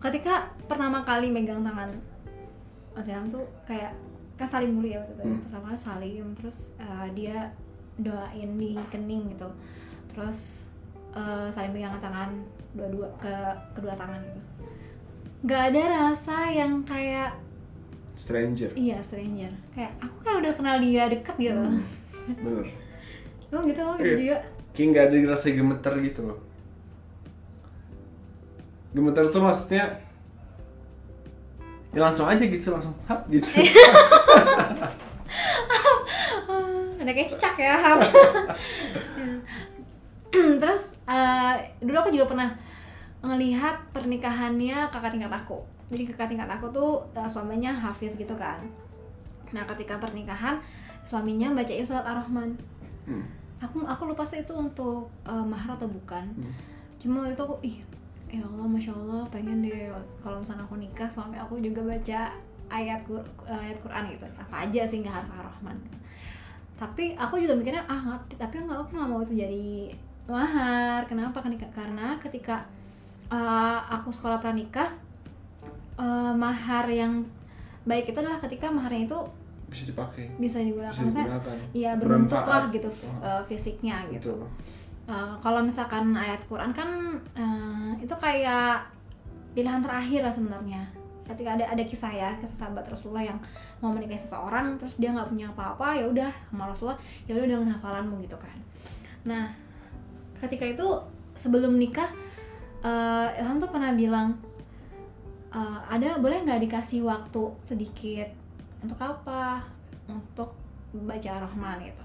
ketika 0.00 0.34
pertama 0.64 1.00
kali 1.02 1.28
megang 1.28 1.60
tangan 1.60 1.92
Mas 2.92 3.06
Ilham 3.06 3.28
tuh 3.28 3.44
kayak 3.64 3.92
kan 4.34 4.46
salim 4.46 4.74
dulu 4.74 4.88
ya 4.88 4.98
waktu 4.98 5.14
itu 5.14 5.22
Hmm. 5.24 5.40
pertama 5.44 5.64
kali 5.66 5.78
salim 5.78 6.26
terus 6.34 6.58
eh, 6.76 7.06
dia 7.12 7.38
doain 7.94 8.50
di 8.54 8.74
kening 8.88 9.30
gitu. 9.30 9.46
Terus 10.08 10.66
eh, 11.10 11.48
saling 11.48 11.70
pegangan 11.70 12.00
tangan 12.00 12.30
dua-dua 12.72 13.06
ke 13.16 13.34
kedua 13.72 13.94
tangan 13.94 14.18
gitu. 14.20 14.40
Nggak 15.44 15.62
ada 15.70 15.82
rasa 15.90 16.36
yang 16.50 16.82
kayak 16.82 17.34
stranger. 18.14 18.70
Iya 18.74 18.98
stranger. 19.00 19.50
Kayak 19.72 19.92
aku 19.98 20.16
kayak 20.22 20.38
udah 20.42 20.52
kenal 20.54 20.76
dia 20.78 21.02
deket 21.06 21.36
gitu. 21.38 21.62
Bener. 22.42 22.66
Emang 23.48 23.64
gitu, 23.66 23.80
oh 23.80 23.94
gitu 23.94 24.06
Iya. 24.06 24.18
juga 24.18 24.38
kayak 24.74 24.86
nggak 24.90 25.04
ada 25.06 25.16
rasa 25.30 25.54
gemeter 25.54 25.94
gitu 26.02 26.20
loh. 26.26 26.38
Gemeter 28.90 29.30
tuh 29.30 29.42
maksudnya 29.42 30.02
ya 31.94 32.02
langsung 32.02 32.26
aja 32.26 32.42
gitu 32.42 32.74
langsung 32.74 32.94
hap 33.06 33.22
gitu. 33.30 33.46
Ada 37.04 37.12
kayak 37.12 37.30
cicak 37.30 37.54
ya 37.60 37.74
Hap. 37.78 38.00
terus 40.34 40.90
eh, 41.06 41.54
dulu 41.78 41.96
aku 42.02 42.10
juga 42.10 42.34
pernah 42.34 42.50
ngelihat 43.22 43.94
pernikahannya 43.94 44.90
kakak 44.90 45.14
tingkat 45.14 45.30
aku. 45.30 45.62
Jadi 45.94 46.02
kakak 46.10 46.34
tingkat 46.34 46.50
aku 46.50 46.66
tuh 46.74 47.06
eh, 47.14 47.30
suaminya 47.30 47.70
hafiz 47.70 48.18
gitu 48.18 48.34
kan. 48.34 48.58
Nah 49.54 49.62
ketika 49.70 50.02
pernikahan 50.02 50.58
suaminya 51.06 51.54
bacain 51.54 51.86
surat 51.86 52.02
ar-rahman. 52.02 52.58
Hmm. 53.06 53.43
Aku 53.64 53.82
aku 53.84 54.02
lupa 54.04 54.22
sih 54.22 54.44
itu 54.44 54.52
untuk 54.52 55.08
eh, 55.24 55.44
mahar 55.44 55.74
atau 55.74 55.88
bukan 55.88 56.24
Hmm. 56.36 56.52
cuma 57.00 57.24
waktu 57.24 57.32
itu 57.36 57.42
aku 57.42 57.56
ih 57.64 57.76
ya 58.28 58.42
Allah 58.42 58.66
masya 58.66 58.92
Allah 58.92 59.22
pengen 59.30 59.62
deh 59.62 59.88
kalau 60.20 60.42
misalnya 60.42 60.64
aku 60.66 60.76
nikah 60.76 61.06
suami 61.06 61.36
aku 61.38 61.60
juga 61.62 61.80
baca 61.84 62.20
ayat 62.66 63.00
Qur- 63.06 63.30
ayat 63.46 63.76
Quran 63.78 64.10
gitu 64.10 64.24
apa 64.34 64.54
aja 64.66 64.82
sih 64.82 64.98
nggak 65.04 65.14
harus 65.14 65.30
ar-rahman 65.30 65.76
gitu. 65.84 65.98
tapi 66.74 67.14
aku 67.14 67.38
juga 67.38 67.54
mikirnya 67.54 67.84
ah 67.86 68.00
nggak 68.02 68.34
tapi 68.34 68.58
nggak 68.58 68.74
aku 68.74 68.90
nggak 68.98 69.08
mau 69.08 69.20
itu 69.22 69.34
jadi 69.38 69.94
mahar 70.26 71.04
kenapa 71.06 71.38
kan 71.44 71.52
karena 71.54 72.16
ketika 72.18 72.64
uh, 73.28 73.78
aku 73.92 74.08
sekolah 74.10 74.40
pranikah 74.40 74.90
uh, 76.00 76.32
mahar 76.34 76.88
yang 76.88 77.22
baik 77.84 78.10
itu 78.10 78.18
adalah 78.18 78.40
ketika 78.40 78.72
maharnya 78.72 79.06
itu 79.06 79.18
bisa 79.74 79.90
dipakai. 79.90 80.24
Bisa 80.38 80.58
digunakan. 80.62 80.94
Bisa 80.94 81.26
digunakan. 81.26 81.56
ya 81.74 81.92
berbentuk 81.98 82.38
Bermanfaat. 82.38 82.62
lah. 82.70 82.74
gitu 82.74 82.88
uh, 83.18 83.42
fisiknya 83.50 83.96
gitu. 84.14 84.38
Betul. 84.38 84.46
Uh, 85.04 85.34
kalau 85.42 85.60
misalkan 85.60 86.14
ayat 86.14 86.40
Quran 86.46 86.70
kan 86.72 87.18
uh, 87.36 87.92
itu 87.98 88.14
kayak 88.16 88.86
pilihan 89.52 89.82
terakhir 89.82 90.22
lah 90.22 90.32
sebenarnya. 90.32 90.82
Ketika 91.24 91.56
ada 91.56 91.64
ada 91.66 91.82
kisah 91.82 92.12
ya 92.12 92.30
kisah 92.38 92.68
sahabat 92.68 92.84
Rasulullah 92.86 93.24
yang 93.24 93.38
mau 93.82 93.90
menikahi 93.90 94.20
seseorang 94.20 94.76
terus 94.78 95.00
dia 95.00 95.10
nggak 95.10 95.28
punya 95.32 95.50
apa-apa 95.50 95.98
ya 95.98 96.04
udah 96.06 96.30
sama 96.52 96.70
Rasulullah 96.70 97.00
ya 97.26 97.34
udah 97.34 97.46
dengan 97.48 97.74
hafalanmu 97.74 98.22
gitu 98.22 98.36
kan. 98.38 98.56
Nah 99.26 99.50
ketika 100.38 100.68
itu 100.68 100.86
sebelum 101.34 101.80
nikah 101.80 102.12
uh, 102.84 103.32
Ilham 103.40 103.56
tuh 103.56 103.72
pernah 103.72 103.96
bilang 103.96 104.36
uh, 105.50 105.80
ada 105.88 106.20
boleh 106.20 106.44
nggak 106.44 106.60
dikasih 106.68 107.00
waktu 107.00 107.42
sedikit 107.64 108.43
untuk 108.84 108.98
apa? 108.98 109.64
Untuk 110.06 110.52
baca 110.94 111.28
Ar-Rahman 111.34 111.80
gitu. 111.82 112.04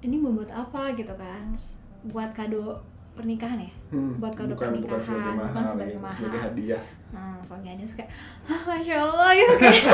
Ini 0.00 0.16
mau 0.16 0.32
buat 0.32 0.48
apa 0.48 0.94
gitu 0.94 1.12
kan? 1.12 1.54
Terus 1.54 1.76
buat 2.08 2.30
kado 2.32 2.80
pernikahan 3.12 3.58
ya? 3.58 3.70
Hmm, 3.90 4.16
Buat 4.16 4.34
kado 4.34 4.54
bukan, 4.54 4.78
bukan 4.78 4.96
sebagai 4.96 5.02
pernikahan, 5.02 5.34
mahal, 5.34 5.46
bukan 5.50 5.64
sebagai 5.66 5.90
gitu, 5.90 6.02
mahal. 6.02 6.16
sebagai 6.16 6.40
hadiah. 6.40 6.82
Nah 7.08 7.34
soalnya 7.42 7.72
dia 7.74 7.86
suka 7.86 8.04
ah 8.46 8.62
masya 8.64 8.96
allah 9.00 9.30
gitu 9.32 9.54
kayak 9.58 9.84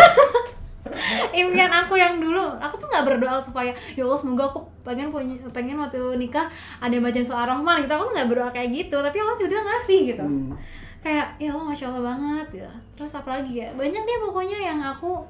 impian 1.41 1.73
aku 1.73 1.97
yang 1.97 2.21
dulu 2.21 2.45
aku 2.61 2.77
tuh 2.77 2.85
nggak 2.85 3.05
berdoa 3.09 3.41
supaya 3.41 3.73
ya 3.97 4.05
allah 4.05 4.21
semoga 4.21 4.45
aku 4.45 4.61
pengen 4.85 5.09
punya 5.09 5.33
pengen 5.49 5.81
waktu 5.81 5.97
nikah 6.21 6.45
ada 6.77 6.93
yang 6.93 7.01
baca 7.01 7.17
soal 7.19 7.49
rahman 7.49 7.81
gitu. 7.81 7.93
Aku 7.97 8.13
tuh 8.13 8.15
nggak 8.15 8.29
berdoa 8.29 8.51
kayak 8.53 8.69
gitu 8.71 8.97
tapi 9.01 9.17
allah 9.17 9.35
tiba-tiba 9.35 9.63
ngasih 9.65 10.01
gitu. 10.13 10.25
Hmm. 10.25 10.53
kayak 11.01 11.27
ya 11.37 11.53
allah 11.53 11.69
masya 11.69 11.89
allah 11.89 12.03
banget 12.13 12.65
ya 12.65 12.71
terus 12.93 13.13
apa 13.13 13.29
lagi 13.37 13.61
ya 13.61 13.69
banyak 13.73 14.01
deh 14.01 14.19
pokoknya 14.21 14.59
yang 14.59 14.81
aku 14.81 15.21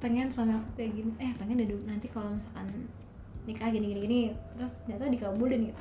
pengen 0.00 0.32
suami 0.32 0.56
aku 0.56 0.80
kayak 0.80 0.96
gini 0.96 1.12
eh 1.20 1.32
pengen 1.36 1.60
deh 1.60 1.68
nanti 1.84 2.08
kalau 2.08 2.32
misalkan 2.32 2.66
nikah 3.44 3.68
gini 3.68 3.92
gini 3.92 4.00
gini 4.08 4.20
terus 4.56 4.80
ternyata 4.84 5.12
dikabulin 5.12 5.68
gitu. 5.68 5.80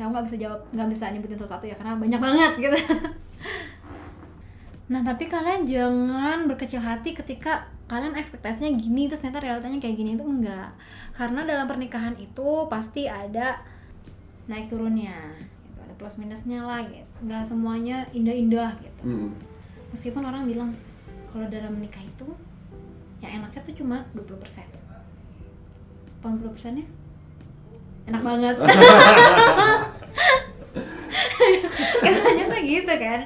Ya 0.00 0.08
aku 0.08 0.16
nggak 0.16 0.26
bisa 0.26 0.36
jawab 0.40 0.60
nggak 0.72 0.88
bisa 0.88 1.04
nyebutin 1.12 1.36
satu-satu 1.36 1.64
ya 1.68 1.76
karena 1.76 2.00
banyak 2.00 2.20
banget 2.20 2.52
gitu. 2.58 2.78
Nah 4.92 5.00
tapi 5.00 5.24
kalian 5.24 5.64
jangan 5.64 6.44
berkecil 6.44 6.84
hati 6.84 7.16
ketika 7.16 7.64
kalian 7.88 8.12
ekspektasinya 8.12 8.68
gini 8.76 9.08
terus 9.08 9.24
ternyata 9.24 9.40
realitanya 9.40 9.80
kayak 9.80 9.96
gini 9.96 10.20
itu 10.20 10.24
enggak. 10.24 10.68
Karena 11.16 11.48
dalam 11.48 11.64
pernikahan 11.64 12.12
itu 12.20 12.68
pasti 12.68 13.08
ada 13.08 13.64
naik 14.52 14.68
turunnya 14.68 15.16
gitu. 15.40 15.78
ada 15.80 15.94
plus 15.96 16.20
minusnya 16.20 16.60
lah 16.60 16.84
gitu. 16.84 17.08
Nggak 17.24 17.40
semuanya 17.40 18.04
indah-indah 18.12 18.76
gitu. 18.84 19.02
Hmm. 19.02 19.32
meskipun 19.92 20.24
orang 20.24 20.48
bilang 20.48 20.70
kalau 21.32 21.44
dalam 21.52 21.76
menikah 21.76 22.00
itu 22.00 22.28
yang 23.22 23.38
enaknya 23.38 23.62
tuh 23.62 23.74
cuma 23.78 24.02
20% 24.18 24.82
80 26.22 26.54
persennya? 26.54 26.86
Enak 28.06 28.22
banget. 28.22 28.56
Katanya 32.02 32.44
tuh 32.46 32.62
gitu 32.62 32.94
kan. 32.94 33.20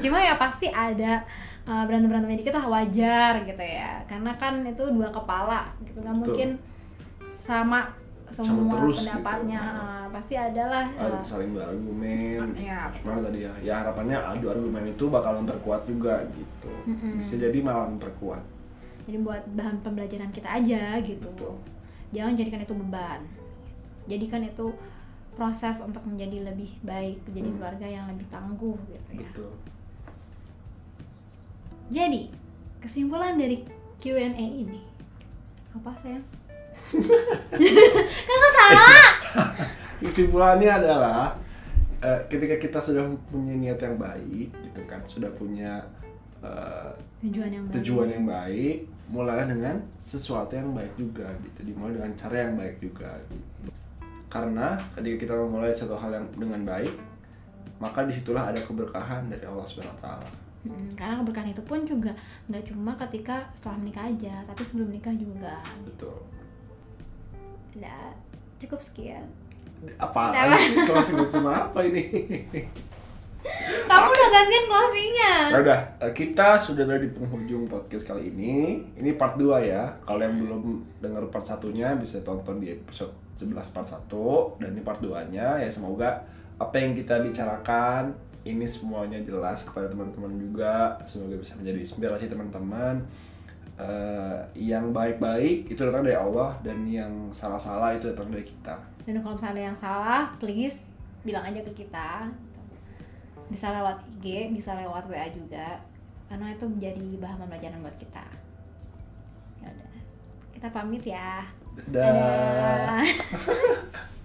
Cuma 0.00 0.18
ya 0.20 0.34
pasti 0.40 0.68
ada 0.72 1.24
uh, 1.68 1.84
berantem 1.84 2.08
berantemnya 2.08 2.40
dikit 2.40 2.56
lah 2.56 2.66
wajar 2.68 3.44
gitu 3.44 3.64
ya. 3.64 4.00
Karena 4.08 4.32
kan 4.40 4.64
itu 4.64 4.84
dua 4.92 5.12
kepala 5.12 5.68
gitu. 5.84 6.00
Nggak 6.00 6.16
mungkin 6.16 6.48
sama 7.28 7.92
semua 8.28 8.68
terus 8.76 9.04
gitu. 9.04 9.12
pendapatnya. 9.12 9.60
Uh, 9.60 10.06
pasti 10.12 10.34
ada 10.36 10.64
lah. 10.72 10.86
Ada 10.96 11.20
uh, 11.20 11.24
saling 11.24 11.52
berargumen. 11.52 12.56
Ya 12.56 12.88
cuma 12.96 13.20
tadi 13.20 13.44
ya 13.44 13.52
ya 13.60 13.84
harapannya 13.84 14.16
adu 14.16 14.48
argumen 14.48 14.88
itu 14.88 15.08
bakal 15.12 15.40
memperkuat 15.44 15.84
juga 15.84 16.24
gitu. 16.32 16.72
Mm-mm. 16.88 17.20
bisa 17.20 17.36
jadi 17.36 17.60
malah 17.60 17.88
memperkuat 17.92 18.57
jadi 19.04 19.18
buat 19.20 19.42
bahan 19.52 19.78
pembelajaran 19.80 20.30
kita 20.30 20.48
aja 20.48 20.98
gitu. 21.00 21.28
Betul. 21.28 21.54
jangan 22.08 22.34
jadikan 22.34 22.64
itu 22.64 22.72
beban. 22.72 23.20
Jadikan 24.08 24.40
itu 24.40 24.66
proses 25.36 25.76
untuk 25.78 26.00
menjadi 26.02 26.48
lebih 26.48 26.72
baik 26.80 27.20
jadi 27.28 27.46
Hmm. 27.46 27.56
keluarga 27.60 27.86
yang 27.86 28.08
lebih 28.08 28.24
tangguh 28.26 28.80
gitu 28.88 29.10
ya. 29.12 29.28
Betul. 29.28 29.52
Jadi 31.88 32.22
kesimpulan 32.80 33.36
dari 33.36 33.64
Q&A 33.98 34.32
ini. 34.34 34.80
Apa 35.72 35.92
sayang? 36.00 36.24
Kakak 38.28 38.52
tawa 38.54 38.88
kesimpulannya 39.98 40.70
adalah 40.70 41.34
eh, 41.98 42.20
ketika 42.30 42.56
kita 42.56 42.78
sudah 42.78 43.04
punya 43.28 43.52
niat 43.52 43.82
yang 43.82 43.98
baik 43.98 44.48
gitu 44.54 44.80
kan 44.86 45.02
sudah 45.04 45.28
punya 45.34 45.82
eh, 46.44 46.90
tujuan 47.26 47.50
yang 47.50 47.64
baik. 47.66 47.74
tujuan 47.80 48.08
yang 48.10 48.24
baik 48.26 48.76
mulailah 49.08 49.46
dengan 49.48 49.76
sesuatu 49.98 50.52
yang 50.52 50.70
baik 50.76 50.92
juga 51.00 51.26
gitu. 51.40 51.72
Dimulai 51.72 51.96
dengan 51.96 52.12
cara 52.14 52.36
yang 52.44 52.54
baik 52.54 52.76
juga 52.78 53.10
gitu. 53.32 53.70
Karena 54.28 54.76
ketika 54.92 55.16
kita 55.24 55.34
memulai 55.34 55.72
satu 55.72 55.96
hal 55.96 56.12
yang 56.12 56.26
dengan 56.36 56.62
baik 56.68 56.92
maka 57.78 58.02
di 58.04 58.12
situlah 58.12 58.50
ada 58.50 58.58
keberkahan 58.58 59.30
dari 59.30 59.46
Allah 59.46 59.62
Subhanahu 59.62 59.94
Wa 59.98 60.02
Taala. 60.02 60.28
Mm, 60.66 60.90
karena 60.98 61.14
keberkahan 61.22 61.50
itu 61.54 61.62
pun 61.62 61.80
juga 61.86 62.10
nggak 62.50 62.64
cuma 62.66 62.92
ketika 62.98 63.46
setelah 63.54 63.78
menikah 63.78 64.04
aja 64.10 64.42
tapi 64.42 64.62
sebelum 64.66 64.90
menikah 64.90 65.14
juga. 65.14 65.62
Betul. 65.86 66.18
Nah, 67.78 68.10
cukup 68.58 68.82
sekian. 68.82 69.22
Apa 70.02 70.34
sih 70.58 70.74
closing 70.82 71.22
cuma 71.30 71.70
apa 71.70 71.86
ini 71.86 72.02
kamu 73.88 74.08
udah 74.10 74.28
gantian 74.34 74.64
closingnya 74.66 75.34
Ya 75.48 75.58
udah, 75.64 75.80
eh, 76.02 76.12
kita 76.12 76.58
sudah 76.58 76.84
berada 76.84 77.06
di 77.06 77.12
penghujung 77.14 77.64
podcast 77.70 78.04
kali 78.04 78.28
ini. 78.28 78.84
Ini 78.98 79.16
part 79.16 79.38
2 79.40 79.62
ya. 79.64 79.88
Kalau 80.04 80.20
yang 80.20 80.36
belum 80.36 80.60
dengar 81.00 81.24
part 81.32 81.46
satunya 81.46 81.94
bisa 81.96 82.20
tonton 82.20 82.60
di 82.60 82.74
episode 82.74 83.14
11 83.38 83.54
part 83.72 83.88
1 83.88 84.60
dan 84.60 84.74
ini 84.74 84.82
part 84.82 84.98
2-nya 84.98 85.62
ya 85.62 85.70
semoga 85.70 86.26
apa 86.58 86.74
yang 86.74 86.98
kita 86.98 87.22
bicarakan 87.22 88.10
ini 88.42 88.66
semuanya 88.66 89.22
jelas 89.22 89.62
kepada 89.62 89.86
teman-teman 89.86 90.34
juga. 90.36 90.98
Semoga 91.06 91.38
bisa 91.38 91.54
menjadi 91.56 91.78
inspirasi 91.86 92.26
teman-teman. 92.26 93.00
Eh, 93.78 94.38
yang 94.58 94.90
baik-baik 94.90 95.70
itu 95.70 95.78
datang 95.78 96.02
dari 96.02 96.18
Allah 96.18 96.58
dan 96.66 96.82
yang 96.82 97.30
salah-salah 97.30 97.94
itu 97.94 98.10
datang 98.10 98.34
dari 98.34 98.42
kita. 98.42 98.74
dan 99.08 99.24
kalau 99.24 99.40
misalnya 99.40 99.72
yang 99.72 99.78
salah 99.78 100.28
please 100.36 100.92
bilang 101.24 101.40
aja 101.46 101.64
ke 101.64 101.72
kita 101.72 102.28
bisa 103.48 103.72
lewat 103.72 104.04
IG 104.20 104.52
bisa 104.52 104.76
lewat 104.76 105.08
WA 105.08 105.28
juga 105.32 105.80
karena 106.28 106.52
itu 106.52 106.64
menjadi 106.68 107.06
bahan 107.16 107.38
pembelajaran 107.40 107.80
buat 107.80 107.96
kita 107.96 108.26
ya 109.64 109.68
udah 109.72 109.94
kita 110.52 110.68
pamit 110.72 111.04
ya 111.04 111.48
Dadah. 111.88 112.10
Dadah. 112.10 113.02